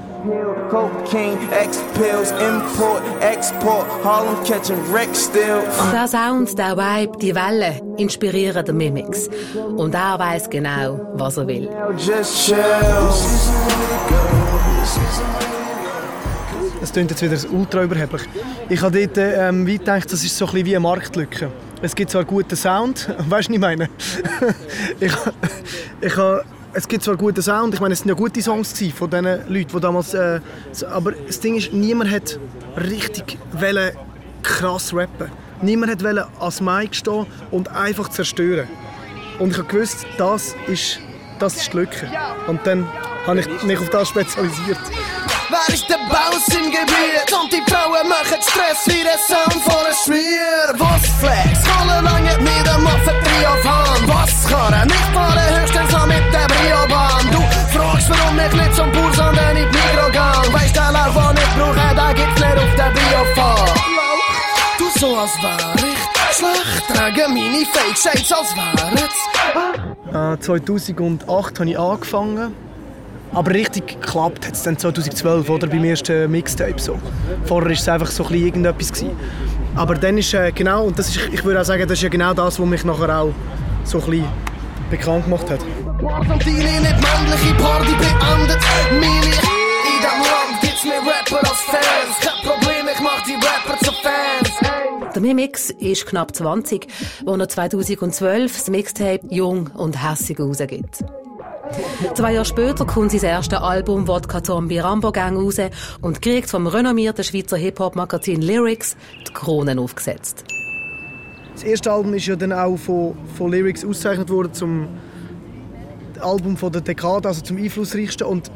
[0.70, 5.60] Cocaine, X-Pills, Import, Export, Harlem catching wreck still.
[5.92, 9.28] Der Sound, der Vibe, die Welle inspirieren den Mimix.
[9.76, 11.68] Und er weiß genau, was er will.
[16.82, 18.22] Es klingt jetzt wieder ultra überheblich.
[18.68, 21.48] Ich habe dort ähm, weit gedacht, das ist so ein wie eine Marktlücke.
[21.80, 23.88] Es gibt zwar guten Sound, weißt du, was ich meine?
[25.00, 25.12] ich,
[26.00, 29.10] ich habe es gibt zwar guten Sound, ich meine, es sind ja gute Songs von
[29.10, 30.14] diesen Leuten, die damals...
[30.14, 30.40] Äh,
[30.90, 32.40] aber das Ding ist, niemand hat
[32.76, 33.92] richtig wollen
[34.42, 35.30] krass rappen.
[35.60, 38.66] Niemand hat wollen ans Mic stehen und einfach zerstören.
[39.38, 40.98] Und ich habe gewusst, das ist,
[41.38, 42.10] das ist die Lücke.
[42.48, 42.88] Und dann
[43.26, 44.78] habe ich mich auf das spezialisiert.
[45.52, 47.28] Wer ist der Bounce im Gebiet?
[47.30, 50.72] Und die Frauen machen Stress wie der Sound von einem Schmier.
[50.78, 51.60] Was Flex?
[51.78, 53.52] Alle lange mit dem Muffen Trio.
[54.08, 55.60] Was kann er nicht fahren?
[55.60, 57.30] Höchstens noch mit der Briobahn.
[57.30, 57.42] Du
[57.76, 60.52] fragst, warum ich nicht zum Bur, sondern in die Migros gang.
[60.54, 63.74] Weißt der Lauf, den ich brauche, da gibt's nicht auf der Biofahr.
[64.78, 70.34] Du so als wär ich schlecht, trage meine Fake Shades als wär's.
[70.34, 72.71] Äh, 2008 habe ich angefangen.
[73.34, 75.66] Aber richtig geklappt hat es dann 2012, oder?
[75.66, 76.78] Beim ersten Mixtape.
[76.78, 76.98] So.
[77.44, 78.92] Vorher war es einfach so ein bisschen irgendetwas.
[78.92, 79.16] Gewesen.
[79.74, 82.10] Aber dann ist äh, genau, und das ist, ich würde auch sagen, das ist ja
[82.10, 83.32] genau das, was mich nachher auch
[83.84, 84.26] so ein bisschen
[84.90, 85.60] bekannt gemacht hat.
[85.60, 88.58] Deine nicht männliche Party beendet.
[88.90, 92.20] Meine in dem Land gibt's mehr Rapper als Fans.
[92.20, 95.14] Kein Problem, ich mach die Rapper zu Fans.
[95.14, 96.86] Der Mimix ist knapp 20,
[97.24, 101.04] wo er 2012 das Mixtape Jung und Hässig rausgibt.
[102.14, 105.56] Zwei Jahre später kommt sein erstes Album Wodka Zombie Rambo Gang raus
[106.00, 110.44] und kriegt vom renommierten Schweizer Hip-Hop-Magazin Lyrics die Kronen aufgesetzt.
[111.54, 114.88] Das erste Album ist ja dann auch von, von Lyrics ausgezeichnet worden zum
[116.20, 118.26] Album von der Dekade, also zum einflussreichsten.
[118.26, 118.50] Und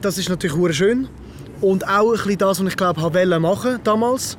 [0.00, 1.08] das ist natürlich schön.
[1.60, 4.36] Und auch ein bisschen das, was ich glaube, wollte machen damals.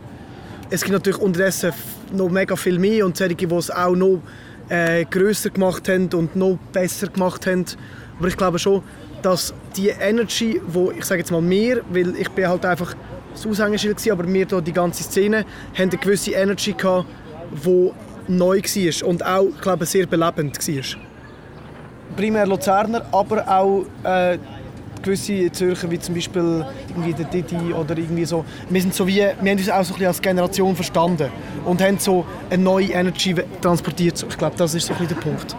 [0.70, 1.72] Es gibt natürlich unterdessen
[2.12, 4.22] noch mega viel mehr und solche, die es auch noch
[4.70, 7.66] äh, grösser gemacht haben und noch besser gemacht haben.
[8.20, 8.84] Aber ich glaube schon,
[9.22, 12.96] dass die Energy, wo ich sage jetzt mal mehr, weil ich bin halt einfach
[13.34, 15.46] das Aushängeschild gewesen, aber wir hier, die ganze Szene,
[15.78, 17.08] haben eine gewisse Energy gehabt,
[17.52, 17.92] die
[18.28, 19.48] neu war und auch,
[19.84, 21.00] ich sehr belebend war.
[22.16, 24.38] Primär Luzerner, aber auch äh,
[25.02, 28.46] gewisse Zürcher, wie zum Beispiel irgendwie der Didi oder irgendwie so.
[28.70, 31.30] Wir, sind so wie, wir haben uns auch so ein bisschen als Generation verstanden
[31.66, 34.26] und haben so eine neue Energy transportiert.
[34.28, 35.56] Ich glaube, das ist so ein bisschen der Punkt.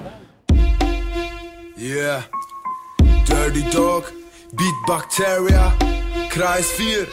[1.79, 2.25] Yeah.
[3.27, 4.13] Dirty Dog,
[4.53, 5.73] Beat Bacteria,
[6.31, 7.07] Kreis 4,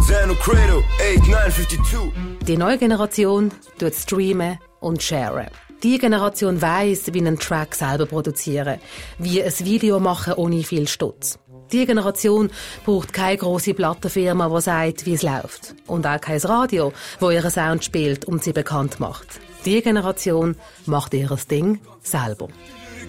[0.00, 2.12] Zeno Credo, 8952.
[2.46, 5.50] Die neue Generation tut streamen und sharen.
[5.82, 8.78] Die Generation weiss, wie einen Track selber produzieren,
[9.18, 11.38] wie ein Video machen ohne viel Stutz.
[11.72, 12.50] Die Generation
[12.84, 15.74] braucht keine große Plattenfirma, die sagt, wie es läuft.
[15.86, 19.40] Und auch kein Radio, wo ihren Sound spielt und sie bekannt macht.
[19.64, 22.48] Die Generation macht ihr Ding selber.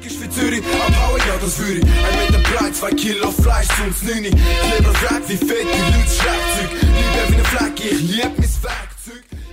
[0.04, 1.84] Ich für Zürich, abhauen, ja, das würde ich.
[1.84, 4.30] Ein Meter breit, zwei Kilo Fleisch uns Nini.
[4.30, 6.82] Kleber Rap wie fett, die Leute Schlagzeug.
[6.82, 8.91] Liebe wie eine Flagge, ich lieb mein Werkzeug.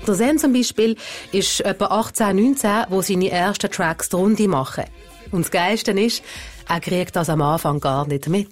[0.09, 0.97] Der Zen zum Beispiel
[1.33, 4.85] ist etwa 18, 19, wo seine ersten Tracks die Runde machen.
[5.31, 6.23] Und das Geilste ist,
[6.67, 8.49] er kriegt das am Anfang gar nicht mit.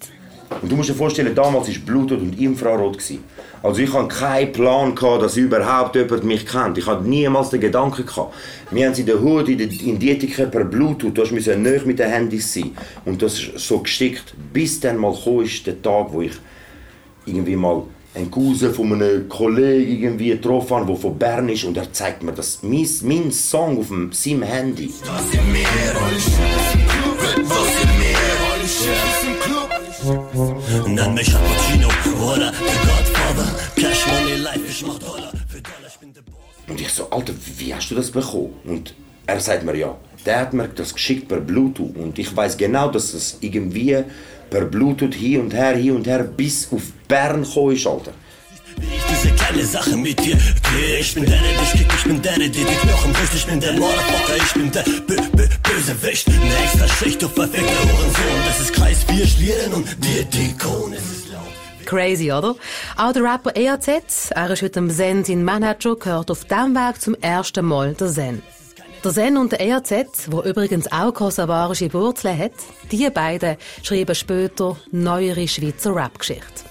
[0.61, 2.99] Und du musst dir vorstellen, damals war Bluetooth und Infrarot.
[3.63, 6.77] Also ich hatte keinen Plan, gehabt, dass überhaupt jemand mich kennt.
[6.77, 8.05] Ich hatte niemals den Gedanken.
[8.05, 8.35] Gehabt.
[8.71, 12.11] Wir haben sie in der Hut, in, Dietiker per Bluetooth, du musst näher mit den
[12.11, 12.77] Handys sein.
[13.07, 16.33] Und das ist so gestickt, bis dann mal ist, der Tag, wo ich
[17.25, 17.83] irgendwie mal
[18.17, 22.23] einen Cousin von einem Kollegen irgendwie getroffen habe, der von Bern ist und er zeigt
[22.23, 24.91] mir das, mein, mein Song auf dem, seinem Handy.
[30.85, 31.89] Und dann mich Cappuccino
[32.33, 33.55] oder The Godfather.
[33.77, 35.33] Cash Money Life, ich mach Dollar.
[35.49, 36.35] Für Dollar, ich bin der Boss.
[36.69, 38.55] Und ich so, Alter, wie hast du das bekommen?
[38.65, 38.95] Und
[39.27, 41.97] er sagt mir, ja, der hat mir das geschickt per Bluetooth.
[41.97, 44.05] Und ich weiß genau, dass es irgendwie
[44.51, 48.13] per Bluetooth hin und her, hin und her bis auf Bern gekommen ist, Alter.
[48.79, 52.39] Diese kleine Sache mit dir, okay, ich bin der, der dich kickt, ich bin der,
[52.39, 56.89] der Knochen bricht, ich bin der Motherfucker, ich bin der B -B Bösewicht, eine extra
[56.89, 61.33] Schicht, du verfickter Hurensohn, das ist Kreis 4 Schlieren und dir die Krone, es ist
[61.33, 61.87] laut.
[61.87, 62.55] Crazy, oder?
[62.97, 67.01] Auch der Rapper EAZ, er ist heute im Zen sein Manager, gehört auf diesem Weg
[67.01, 68.43] zum ersten Mal der Zen.
[69.07, 72.55] Der Zen und der EAZ, wo übrigens auch kosovarische Wurzeln hat,
[72.91, 76.65] die beiden schreiben später neuere Schweizer Rap-Geschichte.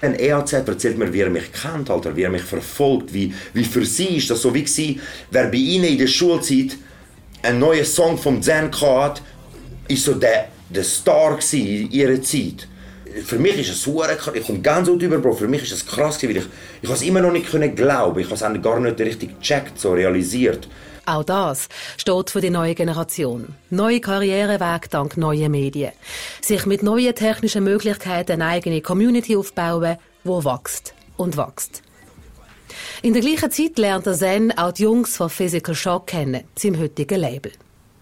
[0.00, 3.64] Ein EAZ erzählt mir, wie er mich kennt, Alter, wie er mich verfolgt, wie, wie
[3.64, 5.00] für sie ist das so wie gewesen,
[5.30, 6.76] wer bei ihnen in der Schulzeit
[7.42, 9.22] einen neuen Song vom Zen hat,
[9.86, 12.66] ist so der, der Star in ihrer Zeit.
[13.24, 15.86] Für mich ist es super ich komme ganz gut über, Bro, für mich ist es
[15.86, 16.44] krass weil ich,
[16.82, 19.78] ich habe es immer noch nicht können glauben, ich habe es gar nicht richtig gecheckt,
[19.78, 20.68] so realisiert.
[21.06, 23.54] Auch das steht für die neue Generation.
[23.70, 25.92] Neue Karriereweg dank neuer Medien.
[26.40, 31.82] Sich mit neuen technischen Möglichkeiten eine eigene Community aufbauen, wo wächst und wächst.
[33.02, 36.78] In der gleichen Zeit lernt der Zen auch die Jungs von Physical Shock kennen, seinem
[36.78, 37.52] heutigen Label.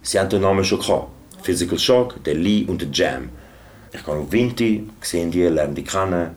[0.02, 1.08] Sie haben den Namen schon gehabt.
[1.42, 3.30] Physical Shock, der Lee und der Jam.
[3.90, 6.30] Ich gehe auf Vinti, sehe die, lerne die kennen.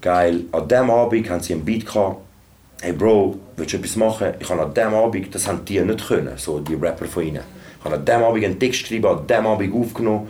[0.00, 0.44] Geil.
[0.52, 2.18] An diesem Abend haben sie einen Beat gehabt.
[2.80, 4.34] Hey Bro, willst du etwas machen?
[4.38, 7.42] Ich habe an diesem Abend, das haben die nicht können, so die Rapper von ihnen.
[7.78, 10.28] Ich habe an diesem Abend einen Text geschrieben, an diesem Abend aufgenommen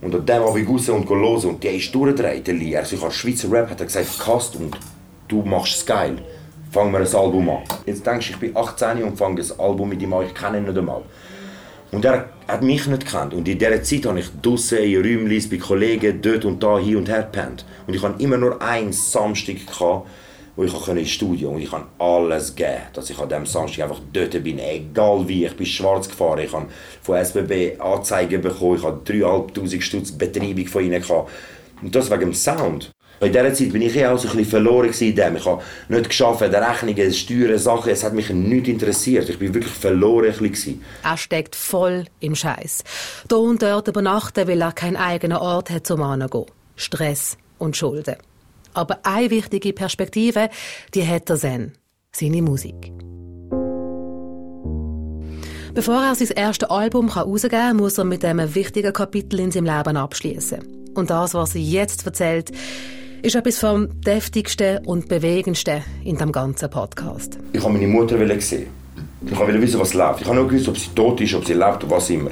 [0.00, 1.50] und an diesem Abend raus und hören.
[1.50, 2.76] Und die ist durchgedreht, der Lee.
[2.76, 4.76] Also ich habe Schweizer Rap, hat er gesagt, Cast und
[5.28, 6.16] du machst es geil.
[6.72, 7.58] Fangen wir ein Album an.
[7.86, 10.58] Jetzt denkst du, ich bin 18 und fange ein Album mit ihm an, ich kenne
[10.58, 11.02] ihn nicht einmal.
[11.92, 13.34] Und er hat mich nicht gekannt.
[13.34, 16.96] Und in dieser Zeit habe ich draussen in Räumchen bei Kollegen dort und da hin
[16.96, 17.66] und her gepennt.
[17.86, 20.08] Und ich hatte immer nur einen Samstag, gehabt,
[20.56, 24.00] wo ich ins Studio und ich habe alles gegeben, dass ich an diesem Samstag einfach
[24.12, 25.46] dort bin, egal wie.
[25.46, 26.66] Ich bin schwarz gefahren, ich habe
[27.02, 31.30] von SBB Anzeigen bekommen, ich habe 3'500 Stutz Betreibung von ihnen gehabt.
[31.82, 32.90] Und das wegen dem Sound.
[33.22, 35.36] In dieser Zeit bin ich eh auch so ein bisschen verloren in dem.
[35.36, 39.28] Ich habe nicht geschafft, Rechnungen, Steuern, Sachen, es hat mich nicht interessiert.
[39.28, 40.82] Ich bin wirklich verloren bisschen.
[41.04, 42.82] Er steckt voll im Scheiß.
[43.28, 46.46] Da und dort übernachten, weil er keinen eigenen Ort hat zum Angehen.
[46.74, 48.16] Stress und Schulden.
[48.74, 50.50] Aber eine wichtige Perspektive,
[50.92, 51.74] die hat er Zen.
[52.10, 52.92] Seine Musik.
[55.74, 59.66] Bevor er sein erstes Album herausgeben kann, muss er mit einem wichtigen Kapitel in seinem
[59.66, 60.90] Leben abschließen.
[60.94, 62.50] Und das, was er jetzt erzählt,
[63.22, 67.38] ist etwas vom deftigsten und bewegendsten in dem ganzen Podcast.
[67.52, 68.66] Ich wollte meine Mutter sehen.
[69.24, 70.22] Ich wollte wissen, was läuft.
[70.22, 72.30] Ich habe nicht gewusst, ob sie tot ist, ob sie lebt oder was immer.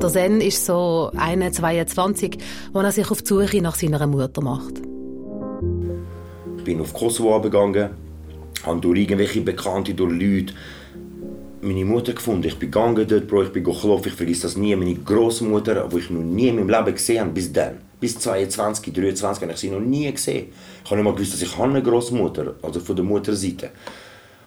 [0.00, 2.38] Der Zen ist so 21,
[2.72, 4.80] als er sich auf die Suche nach seiner Mutter macht.
[6.56, 7.90] Ich bin auf Kosovo gegangen,
[8.64, 10.54] habe durch irgendwelche Bekannte, durch Leute
[11.62, 12.46] meine Mutter gefunden.
[12.46, 14.74] Ich bin gegangen dort, Bro, ich bin geklopft, ich vergesse das nie.
[14.74, 17.78] Meine Großmutter, die ich noch nie in meinem Leben gesehen habe, bis dann.
[18.00, 20.46] Bis 22, 23 habe ich sie noch nie gesehen.
[20.84, 23.70] Ich habe nicht mal gewusst, dass ich eine Großmutter, also von der Mutterseite.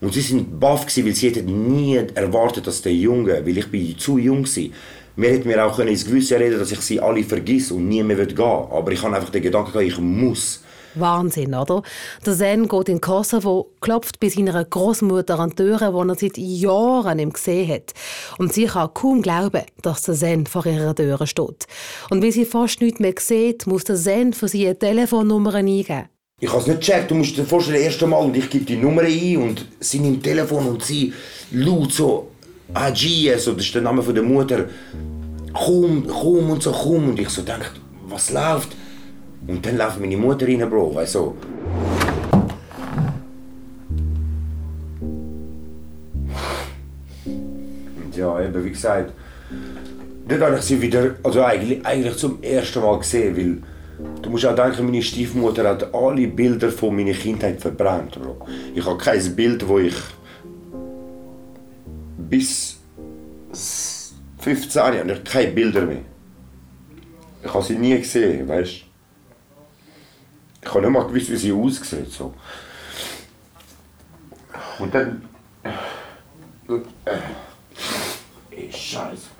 [0.01, 4.17] Und sie sind baff weil sie nie erwartet, dass der Junge, weil ich bin zu
[4.17, 4.63] jung war,
[5.15, 8.17] mir hätte mir auch ins Gewissen reden dass ich sie alle vergesse und nie mehr
[8.17, 8.43] gehen will.
[8.43, 10.64] Aber ich habe einfach den Gedanken ich muss.
[10.95, 11.81] Wahnsinn, oder?
[12.25, 16.37] Der Zen geht in Kosovo, klopft bei seiner Großmutter an die Tür, die er seit
[16.37, 17.93] Jahren nicht gesehen hat.
[18.37, 21.67] Und sie kann kaum glauben, dass der Zen vor ihrer Tür steht.
[22.09, 26.09] Und wie sie fast nichts mehr sieht, muss der Zen für sie eine Telefonnummer eingeben.
[26.39, 27.11] Ich habe es nicht gecheckt.
[27.11, 29.99] Du musst dir vorstellen, das erste Mal und ich gebe die Nummer ein und sie
[29.99, 31.13] nimmt Telefon und sie
[31.51, 32.31] laut so
[32.73, 34.65] AG, so, das ist der Name der Mutter.
[35.53, 37.09] Komm, komm und so, komm.
[37.09, 37.67] Und ich so denke,
[38.07, 38.75] was läuft?
[39.47, 41.35] Und dann läuft meine Mutter rein, Bro, weißt du.
[47.25, 49.13] Und ja, eben, wie gesagt,
[50.27, 53.57] dort habe ich sie wieder, also eigentlich, eigentlich zum ersten Mal gesehen, weil
[54.21, 58.47] du musst auch denken, meine Stiefmutter hat alle Bilder von meiner Kindheit verbrannt, Bro.
[58.73, 59.95] Ich habe kein Bild, wo ich
[62.17, 62.79] bis
[64.39, 66.01] 15 Jahre habe ich keine Bilder mehr.
[67.43, 68.94] Ich habe sie nie gesehen, weißt du.
[70.65, 72.11] Ich habe nicht mal gewusst, wie sie aussieht.
[72.11, 72.33] So.
[74.79, 75.21] Und dann.
[78.49, 79.35] Ey, Scheiße.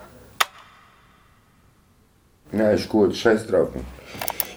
[2.51, 3.69] Nein, ist gut, scheiß drauf.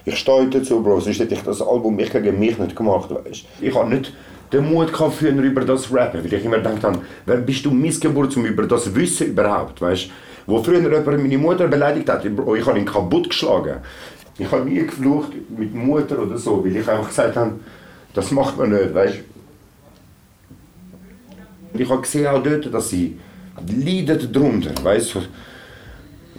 [0.05, 3.45] Ich stehe dazu, Bro, sonst hätte ich das Album mich gegen mich nicht gemacht, weißt
[3.59, 4.13] Ich habe nicht
[4.53, 7.71] den Mut gehabt, früher über das rappen, weil ich immer gedacht habe, wer bist du
[7.71, 10.09] Missgeburt, um über das wissen überhaupt, weißt
[10.45, 13.79] Wo früher jemand meine Mutter beleidigt hat, ich habe ihn kaputt geschlagen.
[14.39, 17.59] Ich habe nie geflucht mit Mutter oder so, weil ich einfach gesagt habe,
[18.13, 19.19] das macht man nicht, weißt
[21.73, 23.19] Und ich habe gesehen auch dort, dass sie
[23.67, 25.17] leidet darunter, weißt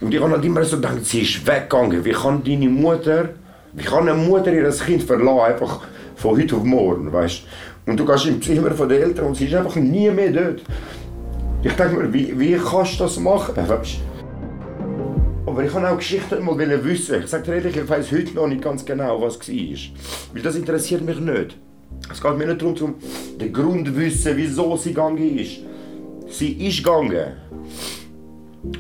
[0.01, 2.03] Und ich habe halt immer so gedacht, sie ist weggegangen.
[2.03, 3.29] Wie kann deine Mutter,
[3.75, 5.81] wie kann eine Mutter ihr Kind verlassen, einfach
[6.17, 7.43] von heute auf morgen, weißt
[7.85, 10.63] Und du gehst im Zimmer von den Eltern und sie ist einfach nie mehr dort.
[11.63, 14.01] Ich denke mir, wie, wie kannst du das machen, weißt
[15.46, 17.22] aber ich wollte auch Geschichten immer wissen.
[17.22, 20.35] Ich sage dir ehrlich, ich weiß heute noch nicht ganz genau, was war.
[20.35, 21.57] Weil das interessiert mich nicht.
[22.11, 22.94] Es geht mir nicht darum, um
[23.38, 25.61] den Grund zu wissen, wieso sie gegangen ist.
[26.29, 27.33] Sie ist gegangen.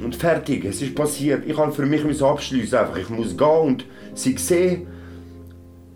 [0.04, 1.44] Und fertig, es ist passiert.
[1.46, 2.96] Ich habe für mich abschließen einfach.
[2.96, 4.86] Ich muss gehen und sie sehen,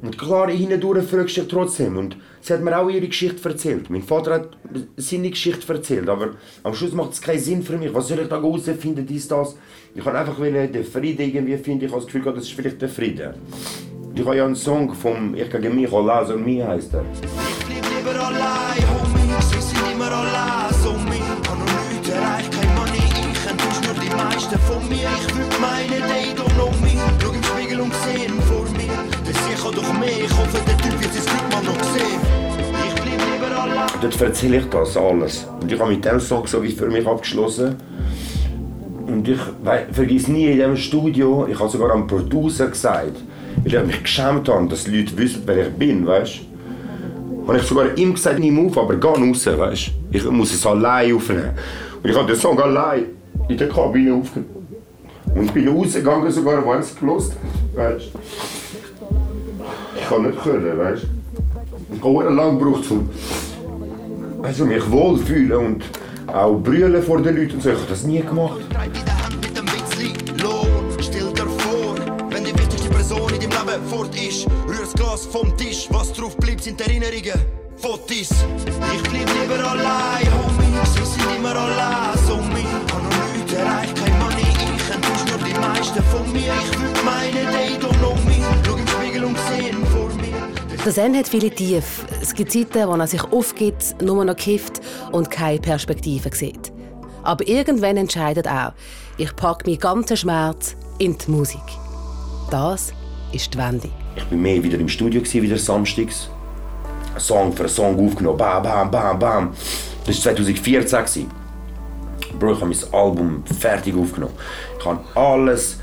[0.05, 1.97] Und klar, hindurch fragst du dich trotzdem.
[1.97, 3.89] Und sie hat mir auch ihre Geschichte erzählt.
[3.89, 4.57] Mein Vater hat
[4.97, 6.09] seine Geschichte erzählt.
[6.09, 6.31] Aber
[6.63, 7.95] am Schluss macht es keinen Sinn für mich.
[7.95, 9.57] Was soll ich da herausfinden, dies, das?
[9.97, 11.85] Ich kann einfach den Frieden irgendwie finden.
[11.85, 13.33] Ich habe das Gefühl, das ist vielleicht der Frieden.
[14.13, 17.05] Ich habe ja einen Song vom Ich gegen mich, Allah und mir heißt er.
[18.05, 21.23] lieber allein, Homies, wir sind immer allein, so mir.
[21.47, 25.09] Kann noch nichts erreicht, kein Money, ich enttäusch nur die meisten von mir.
[25.15, 26.99] Ich würd meinen, they don't know me.
[27.23, 28.99] Schau im Spiegel und sehen vor mir.
[29.25, 32.21] Der sicher doch mehr, ich hoffe, der Typ wird sein Glück mal noch sehen.
[32.59, 33.89] Ich bleib lieber allein.
[34.01, 35.47] Dort erzähle ich das alles.
[35.61, 37.77] Und ich habe mit dem Song so wie für mich abgeschlossen.
[39.07, 39.39] Und ich
[39.93, 43.17] vergiss nie in diesem Studio, ich habe sogar am Producer gesagt,
[43.63, 47.49] weil ich mich geschämt habe, dass die Leute wissen, wer ich bin, weißt du?
[47.49, 50.17] Habe ich sogar ihm gesagt, nimm auf, aber geh raus, weißt du?
[50.17, 51.51] Ich muss es allein aufnehmen.
[52.03, 53.05] Und ich habe den Song allein
[53.49, 54.51] in der Kabine aufgenommen.
[55.35, 57.37] Und ich bin rausgegangen, sogar, weil es gelost
[57.75, 58.19] weißt du?
[60.01, 61.07] Ich kann nicht können, weißt du?
[61.97, 65.85] Ich habe lange gebraucht, um mich wohlfühlen und
[66.35, 67.71] auch brüllen vor den Leuten und so.
[67.71, 68.61] Ich habe das nie gemacht.
[73.85, 75.89] fort ist, rühr das Glas vom Tisch.
[75.91, 77.41] Was drauf bleibt, sind Erinnerungen,
[77.77, 78.31] Fotos.
[78.67, 82.81] Ich bleib lieber allein, Homies, wir sind immer allein, so mir.
[82.89, 83.05] Kann
[83.57, 86.53] erreicht, kein Money, ich enttäusch nur die meisten von mir.
[86.65, 88.43] Ich würd meinen, they don't know me.
[88.65, 89.84] Schau im Spiegel und mir.
[90.85, 92.05] Der Zen hat viele Tief.
[92.21, 96.75] Es gibt Zeiten, wo er sich aufgibt, nur noch kifft und keine Perspektive sieht.
[97.23, 98.75] Aber irgendwann entscheidet er,
[99.17, 101.63] ich packe meinen ganzen Schmerz in die Musik.
[102.51, 102.93] Das
[103.33, 103.89] ist die Wende.
[104.15, 106.29] Ich bin mehr wieder im Studio, wieder samstags.
[107.17, 108.37] Song für Song aufgenommen.
[108.37, 109.55] Bam, bam, bam, bam.
[110.05, 110.99] Das war 2014.
[110.99, 111.31] gewesen.
[112.39, 114.35] Bro, ich habe mein Album fertig aufgenommen.
[114.79, 115.79] Ich habe alles,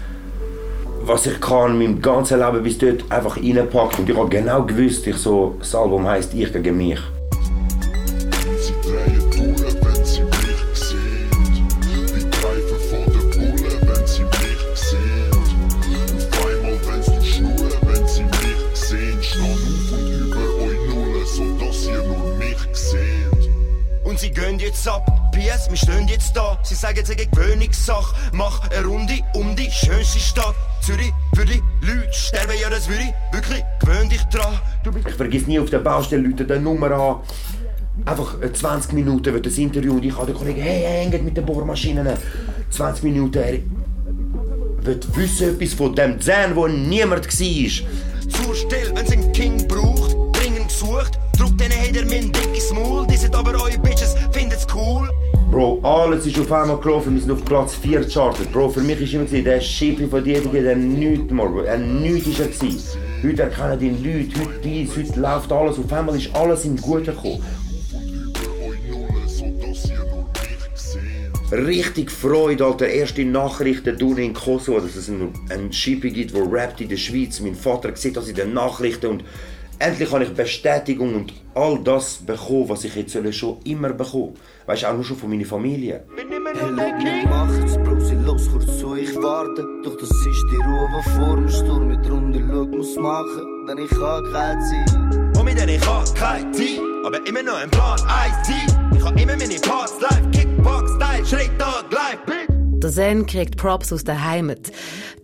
[1.03, 3.99] was ich kann, mein ganzes Leben bis dort einfach reingepackt.
[3.99, 6.99] Und ich habe genau gewusst, ich so, das Album heisst Ich gegen mich.
[8.59, 11.67] Sie drehen durch, wenn sie mich sehen.
[11.81, 15.31] Die greifen vor der Bulle, wenn sie mich sehen.
[16.17, 19.21] Auf einmal wenn's du Schuhe, wenn sie mich sehen.
[19.21, 23.49] Stand auf und über euch Nulle, sodass ihr nur mich seht.
[24.03, 25.05] Und sie gehen jetzt ab.
[25.31, 26.57] PS, wir stehen jetzt da.
[26.63, 28.13] Sie sagen, es sei eine Gewöhnungssache.
[28.33, 30.55] Mach eine Runde um die schönste Stadt.
[30.81, 34.59] Zürich für die Leute sterben, ja, das würde ich wirklich gewöhn dich dran.
[35.07, 37.15] Ich vergiss nie auf der Baustelle Leute die Nummer an.
[38.05, 41.37] Einfach äh, 20 Minuten wird das Interview und ich habe den Kollegen, hey, hängt mit
[41.37, 42.07] den Bohrmaschinen.
[42.71, 43.59] 20 Minuten, er
[44.83, 47.87] wird wissen etwas von dem Zen, wo niemand war.
[48.29, 50.15] zur Still, wenn's einen King braucht.
[50.35, 53.05] Dringend gesucht, druckt denen hater mein dickes Maul.
[53.05, 53.77] Die sind aber eure
[55.83, 58.51] alles ist auf einmal gelaufen, wir sind auf Platz 4 gechartet.
[58.51, 61.61] Bro, für mich war immer der Schippi von dir, der nichts mehr, Bro.
[61.61, 62.51] Er nichts war er.
[62.51, 62.99] gewesen.
[63.23, 65.79] Heute erkennen die Leute, heute dies, heute läuft alles.
[65.79, 67.43] Auf einmal ist alles im Guten gekommen.
[71.51, 72.87] Richtig Freude, Alter.
[72.87, 77.39] Erste Nachrichten tun in Kosovo, dass es einen, einen gibt, der rappt in der Schweiz.
[77.39, 79.23] Mein Vater sieht das in den Nachrichten und
[79.81, 84.35] endlich habe ich Bestätigung und all das bekommen, was ich jetzt schon immer bekommen.
[84.67, 86.03] Weißt du, auch nur schon von meiner Familie.
[86.15, 89.65] Hey, macht's, Bro, sie los, kurz zu, ich warte.
[89.83, 93.77] Doch das ist die Ruhe, die vor dem Sturm mit drunter schaut, muss machen, denn
[93.79, 95.37] ich habe keine Zeit.
[95.37, 98.97] Und mit denen ich hab kein Team, aber immer noch ein Plan, Ice-T.
[98.97, 102.40] Ich hab immer meine Parts live, Kickbox-Style, schräg Tag, live.
[102.81, 104.71] Der Zen kriegt Props aus der Heimat.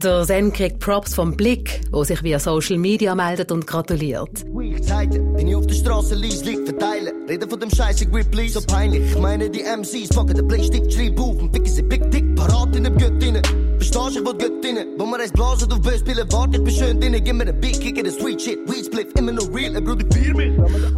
[0.03, 4.45] Der Zen kriegt Props vom Blick, der sich via Social Media meldet und gratuliert.
[4.61, 7.13] Ich bin ich auf der Straße, lies, liegt, verteile.
[7.27, 8.53] Rede von dem Scheiß, ich grip, please.
[8.53, 12.11] So peinlich, ich meine, die MCs packen den Playstick, schreib auf und ficken sie Big
[12.11, 13.41] Dick, parat in dem Göttinnen.
[13.77, 14.87] Verstehst du, ich will Göttinnen.
[14.97, 17.23] Wo man eins blasen auf Böse spielen, warte, ich bin schön drinnen.
[17.23, 19.81] Gib mir den Beat, kick in den Sweet Shit, Weed Split, immer noch real, ey,
[19.81, 20.51] Bruder, vier mich.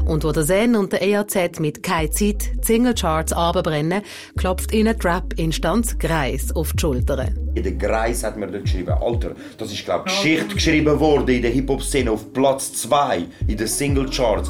[0.06, 4.02] Und wo der Zen und der EAZ mit «Keine Zeit» die Singlecharts abbrennen,
[4.38, 7.38] klopft ihnen die Rap-Instanz Greis auf die Schultern.
[7.56, 11.42] In der Greis hat man dort geschrieben, Alter, das ist glaube Geschichte geschrieben worden in
[11.42, 14.50] der Hip-Hop-Szene auf Platz 2 in den Single-Charts.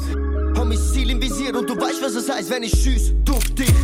[0.56, 3.54] Hab mein Ziel im Visier und du weißt, was es heißt, wenn ich schieß, durch
[3.54, 3.74] dich.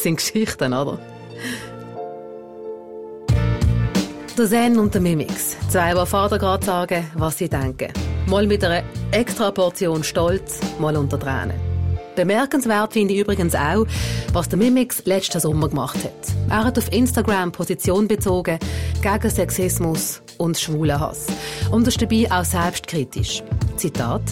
[0.00, 0.98] Das sind Geschichten, oder?
[4.38, 5.58] Der Zen und der Mimix.
[5.68, 7.92] Zwei, die Vater gerade sagen, was sie denken.
[8.26, 11.60] Mal mit einer extra Portion Stolz, mal unter Tränen.
[12.16, 13.84] Bemerkenswert finde ich übrigens auch,
[14.32, 16.34] was der Mimix letzten Sommer gemacht hat.
[16.48, 18.58] Er hat auf Instagram Position bezogen
[19.02, 21.26] gegen Sexismus und Schwulenhass.
[21.70, 23.42] Und ist dabei auch selbstkritisch.
[23.76, 24.22] Zitat.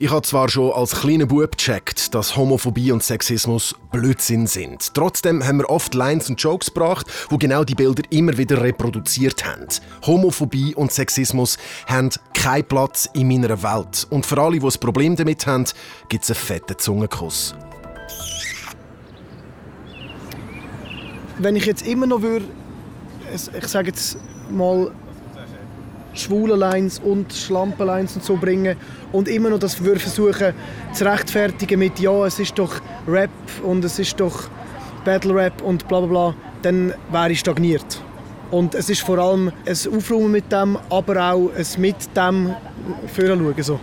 [0.00, 4.94] Ich habe zwar schon als kleiner Bub gecheckt, dass Homophobie und Sexismus Blödsinn sind.
[4.94, 9.44] Trotzdem haben wir oft Lines und Jokes gebracht, wo genau die Bilder immer wieder reproduziert
[9.44, 9.66] haben.
[10.06, 14.06] Homophobie und Sexismus haben keinen Platz in meiner Welt.
[14.10, 15.64] Und für alle, die ein Problem damit haben,
[16.08, 17.56] gibt es einen fetten Zungenkuss.
[21.38, 22.44] Wenn ich jetzt immer noch würde,
[23.34, 24.16] ich sage jetzt
[24.48, 24.92] mal
[26.18, 28.76] schwule Lines und Schlampenlines und so bringen
[29.12, 30.54] und immer noch das versuchen
[30.92, 33.30] zu rechtfertigen mit ja, es ist doch Rap
[33.62, 34.48] und es ist doch
[35.04, 38.02] Battle Rap und bla bla bla, dann wäre ich stagniert.
[38.50, 42.54] Und es ist vor allem ein Aufräumen mit dem, aber auch ein mit dem
[43.06, 43.78] Führen So.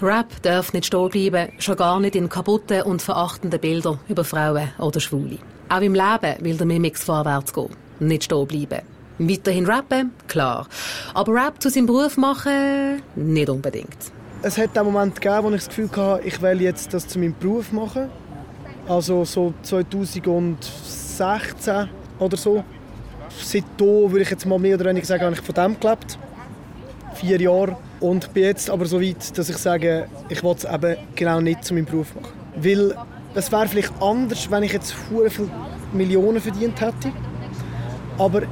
[0.00, 4.68] Rap darf nicht stehen bleiben, schon gar nicht in kaputten und verachtenden Bildern über Frauen
[4.78, 5.38] oder Schwule.
[5.68, 8.97] Auch im Leben will der Mimix vorwärts gehen, nicht stehen bleiben.
[9.18, 10.68] Weiterhin rappen, klar.
[11.12, 14.12] Aber Rap zu seinem Beruf machen, nicht unbedingt.
[14.42, 17.18] Es hat einen Moment gegeben, wo ich das Gefühl hatte, ich will jetzt das zu
[17.18, 18.08] meinem Beruf machen.
[18.86, 21.88] Also so 2016
[22.20, 22.62] oder so.
[23.42, 26.18] Seitdem würde ich jetzt mal mehr oder weniger sagen, habe ich von dem gelebt.
[27.14, 27.76] Vier Jahre.
[27.98, 31.64] Und bin jetzt aber so weit, dass ich sage, ich will es eben genau nicht
[31.64, 32.32] zu meinem Beruf machen.
[32.54, 32.94] Weil
[33.34, 35.50] es wäre vielleicht anders, wenn ich jetzt viele
[35.92, 37.10] Millionen verdient hätte.
[38.16, 38.42] Aber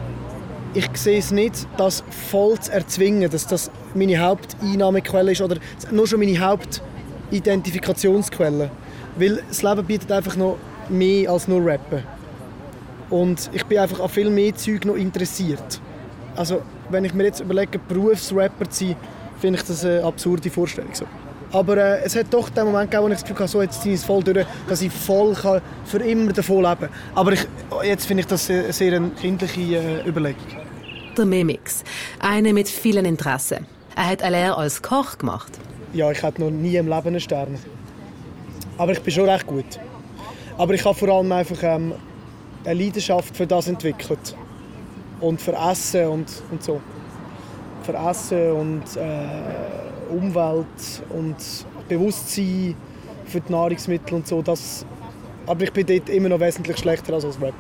[0.75, 5.57] ich sehe es nicht, das voll zu erzwingen, dass das meine Haupteinnahmequelle ist oder
[5.91, 8.71] nur schon meine Hauptidentifikationsquelle.
[9.17, 10.59] Weil das Leben bietet einfach noch
[10.89, 12.03] mehr als nur Rappen.
[13.09, 15.81] Und ich bin einfach an viel mehr Zeug noch interessiert.
[16.35, 16.61] Also,
[16.91, 18.97] wenn ich mir jetzt überlege, Berufsrapper zu sein,
[19.41, 20.91] finde ich das eine absurde Vorstellung.
[20.93, 21.07] So.
[21.53, 23.83] Aber äh, es hat doch den Moment gegeben, wo ich das Gefühl hatte, so, jetzt
[23.83, 26.89] ziehe ich es voll durch, dass ich voll kann für immer davon leben kann.
[27.15, 27.47] Aber ich,
[27.85, 30.43] jetzt finde ich das eine sehr eine kindliche äh, Überlegung.
[31.17, 31.83] Der Mimix.
[32.19, 33.67] Einer mit vielen Interessen.
[33.95, 35.53] Er hat eine Lehre als Koch gemacht.
[35.95, 37.59] Ja, ich hatte noch nie im Leben einen Stern.
[38.77, 39.81] Aber ich bin schon recht gut.
[40.59, 41.95] Aber ich habe vor allem einfach ähm,
[42.65, 44.37] eine Leidenschaft für das entwickelt.
[45.21, 46.83] Und für Essen und, und so.
[47.85, 50.67] Für Essen und äh, Umwelt
[51.11, 51.37] und
[51.89, 52.75] Bewusstsein
[53.27, 54.43] für die Nahrungsmittel und so.
[54.43, 54.85] Das,
[55.47, 57.55] aber ich bin dort immer noch wesentlich schlechter als als Rapper.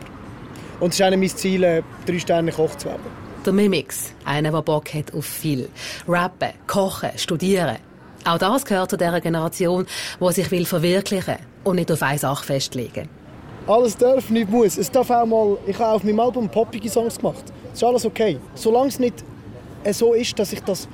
[0.81, 3.03] Und es ist einer meiner Ziele, drei Sterne Koch zu werden.
[3.45, 4.13] Der Mimix.
[4.25, 5.69] Einer, der Bock hat auf viel.
[6.07, 7.77] Rappen, kochen, studieren.
[8.25, 9.87] Auch das gehört zu dieser Generation,
[10.21, 13.09] die sich will verwirklichen und nicht auf eine Sache festlegen.
[13.69, 14.77] Alles darf, nicht muss.
[14.79, 17.45] Es darf auch mal, ich habe auf meinem Album poppige Songs gemacht.
[17.71, 18.39] Das ist alles okay.
[18.55, 19.25] Solange es nicht
[19.85, 20.89] äh, so ist, dass ich das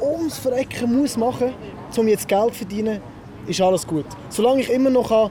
[0.00, 1.52] ums Verrecken muss machen,
[1.96, 3.00] um jetzt Geld zu verdienen,
[3.46, 4.06] ist alles gut.
[4.28, 5.30] Solange ich immer noch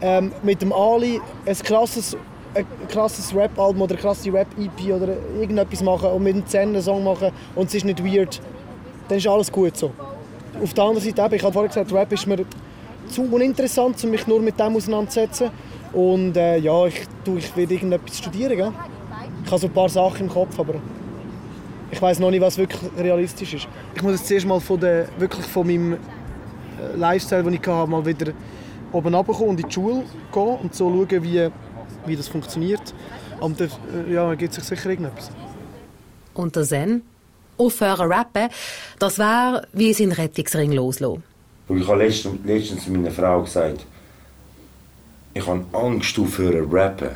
[0.00, 2.16] ähm, mit dem Ali ein krasses,
[2.54, 6.82] ein krasses Rap-Album oder eine krasse Rap-EP oder irgendetwas machen und mit dem Zen einen
[6.82, 8.40] Song machen und es ist nicht weird,
[9.08, 9.90] dann ist alles gut so.
[10.62, 12.44] Auf der anderen Seite, ich habe vorhin gesagt, Rap ist mir
[13.08, 15.50] zu uninteressant, um mich nur mit dem auseinanderzusetzen.
[15.92, 17.02] Und äh, ja, ich,
[17.36, 18.56] ich will irgendetwas studieren.
[18.56, 18.72] Gell?
[19.44, 20.74] Ich habe so ein paar Sachen im Kopf, aber
[21.94, 23.68] ich weiß noch nicht, was wirklich realistisch ist.
[23.94, 25.96] Ich muss jetzt zuerst mal von, der, wirklich von meinem äh,
[26.96, 28.32] Lifestyle, den ich hatte, mal wieder
[28.90, 31.48] oben runterkommen und in die Schule gehen und so schauen, wie,
[32.06, 32.92] wie das funktioniert.
[33.38, 33.70] Und dann
[34.08, 35.30] äh, ja, ergibt sich sicher irgendetwas.
[36.34, 37.02] Und der Zen?
[37.56, 38.48] Aufhören rappen,
[38.98, 41.22] das wäre wie sein Rettungsring loslassen.
[41.68, 43.86] Und ich habe letztens, letztens meiner Frau gesagt,
[45.32, 47.10] ich habe Angst aufhören zu rappen.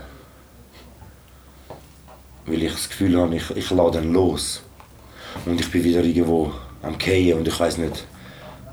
[2.47, 4.63] Weil ich das Gefühl habe, ich, ich lade ihn los.
[5.47, 6.53] Und ich bin wieder irgendwo
[6.83, 8.05] am Gehen und ich weiß nicht.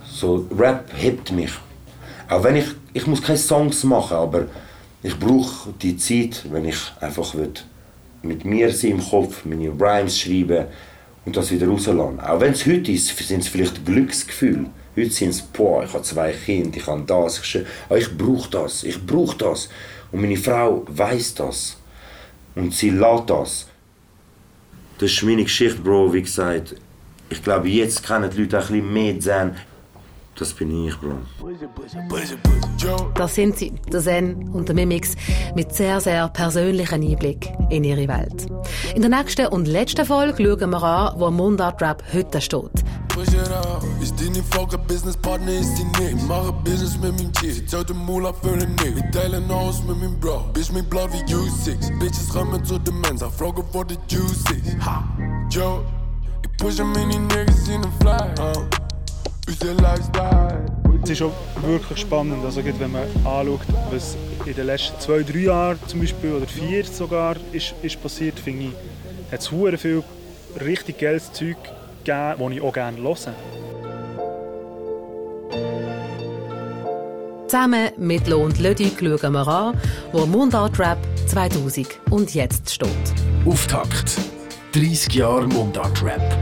[0.07, 1.51] So, Rap hebt mich.
[2.29, 4.45] Auch wenn ich, ich muss keine Songs machen, aber
[5.03, 7.53] ich brauche die Zeit, wenn ich einfach will,
[8.23, 10.65] mit mir sein im Kopf, meine Rhymes schreiben
[11.25, 12.19] und das wieder rauslassen.
[12.19, 14.65] Auch wenn es heute ist, sind es vielleicht Glücksgefühle.
[14.95, 17.39] Heute sind es, boah, ich habe zwei Kinder, ich habe das.
[17.39, 19.69] Ich, aber ich brauche das, ich brauche das.
[20.11, 21.77] Und meine Frau weiß das.
[22.55, 23.67] Und sie lässt das.
[24.97, 26.75] Das ist meine Geschichte, Bro, wie gesagt.
[27.29, 29.55] Ich glaube, jetzt kennen die Leute ein bisschen mehr Zen.
[30.37, 31.17] Das bin ich, Bro.
[33.15, 35.15] Das sind sie, der Zen und der Mimix,
[35.55, 38.45] mit sehr, sehr persönlichen Einblick in ihre Welt.
[38.95, 42.74] In der nächsten und letzten Folge schauen wir an, wo Mundart Rap heute steht.
[43.15, 43.81] Push it out.
[44.01, 46.17] Ist die nicht Volker, Businesspartner ist die nicht.
[46.17, 47.55] Ich mache Business mit meinem Chief.
[47.55, 48.97] Sie zahlt den Mula für den Nick.
[48.97, 50.49] Wir teilen aus mit meinem Bro.
[50.53, 51.97] Bitch, mein Blood wie U6.
[51.97, 53.21] Bitches kommen zur Demenz.
[53.21, 54.85] Ich frage, wo der Juice ist.
[54.85, 55.01] Ha.
[55.49, 55.81] Joe.
[56.43, 58.33] Ich pushe meine Niggas in den Fly.
[58.37, 58.67] Uh.
[59.47, 60.65] Unser Lifestyle.
[61.01, 63.61] Es ist auch wirklich spannend, also wenn man anschaut,
[63.91, 68.39] was in den letzten zwei, drei Jahren zum Beispiel, oder vier sogar, ist, ist passiert,
[68.39, 69.47] finde ich, hat es
[69.79, 70.03] viel
[70.59, 71.57] richtig geiles Zeug
[72.05, 73.15] gegeben, das ich auch gerne höre.
[77.47, 79.79] Zusammen mit Lo und Lödig schauen wir an,
[80.11, 80.97] wo Mundart Rap
[81.27, 82.89] 2000 und jetzt steht.
[83.45, 84.17] Auftakt.
[84.73, 86.37] 30 Jahre Mundart-Rap.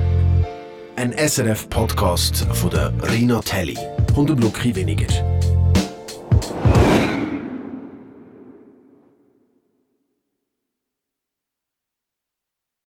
[0.95, 3.77] Ein SRF-Podcast von der Rina Telly.
[4.09, 5.07] 100 Lucky weniger.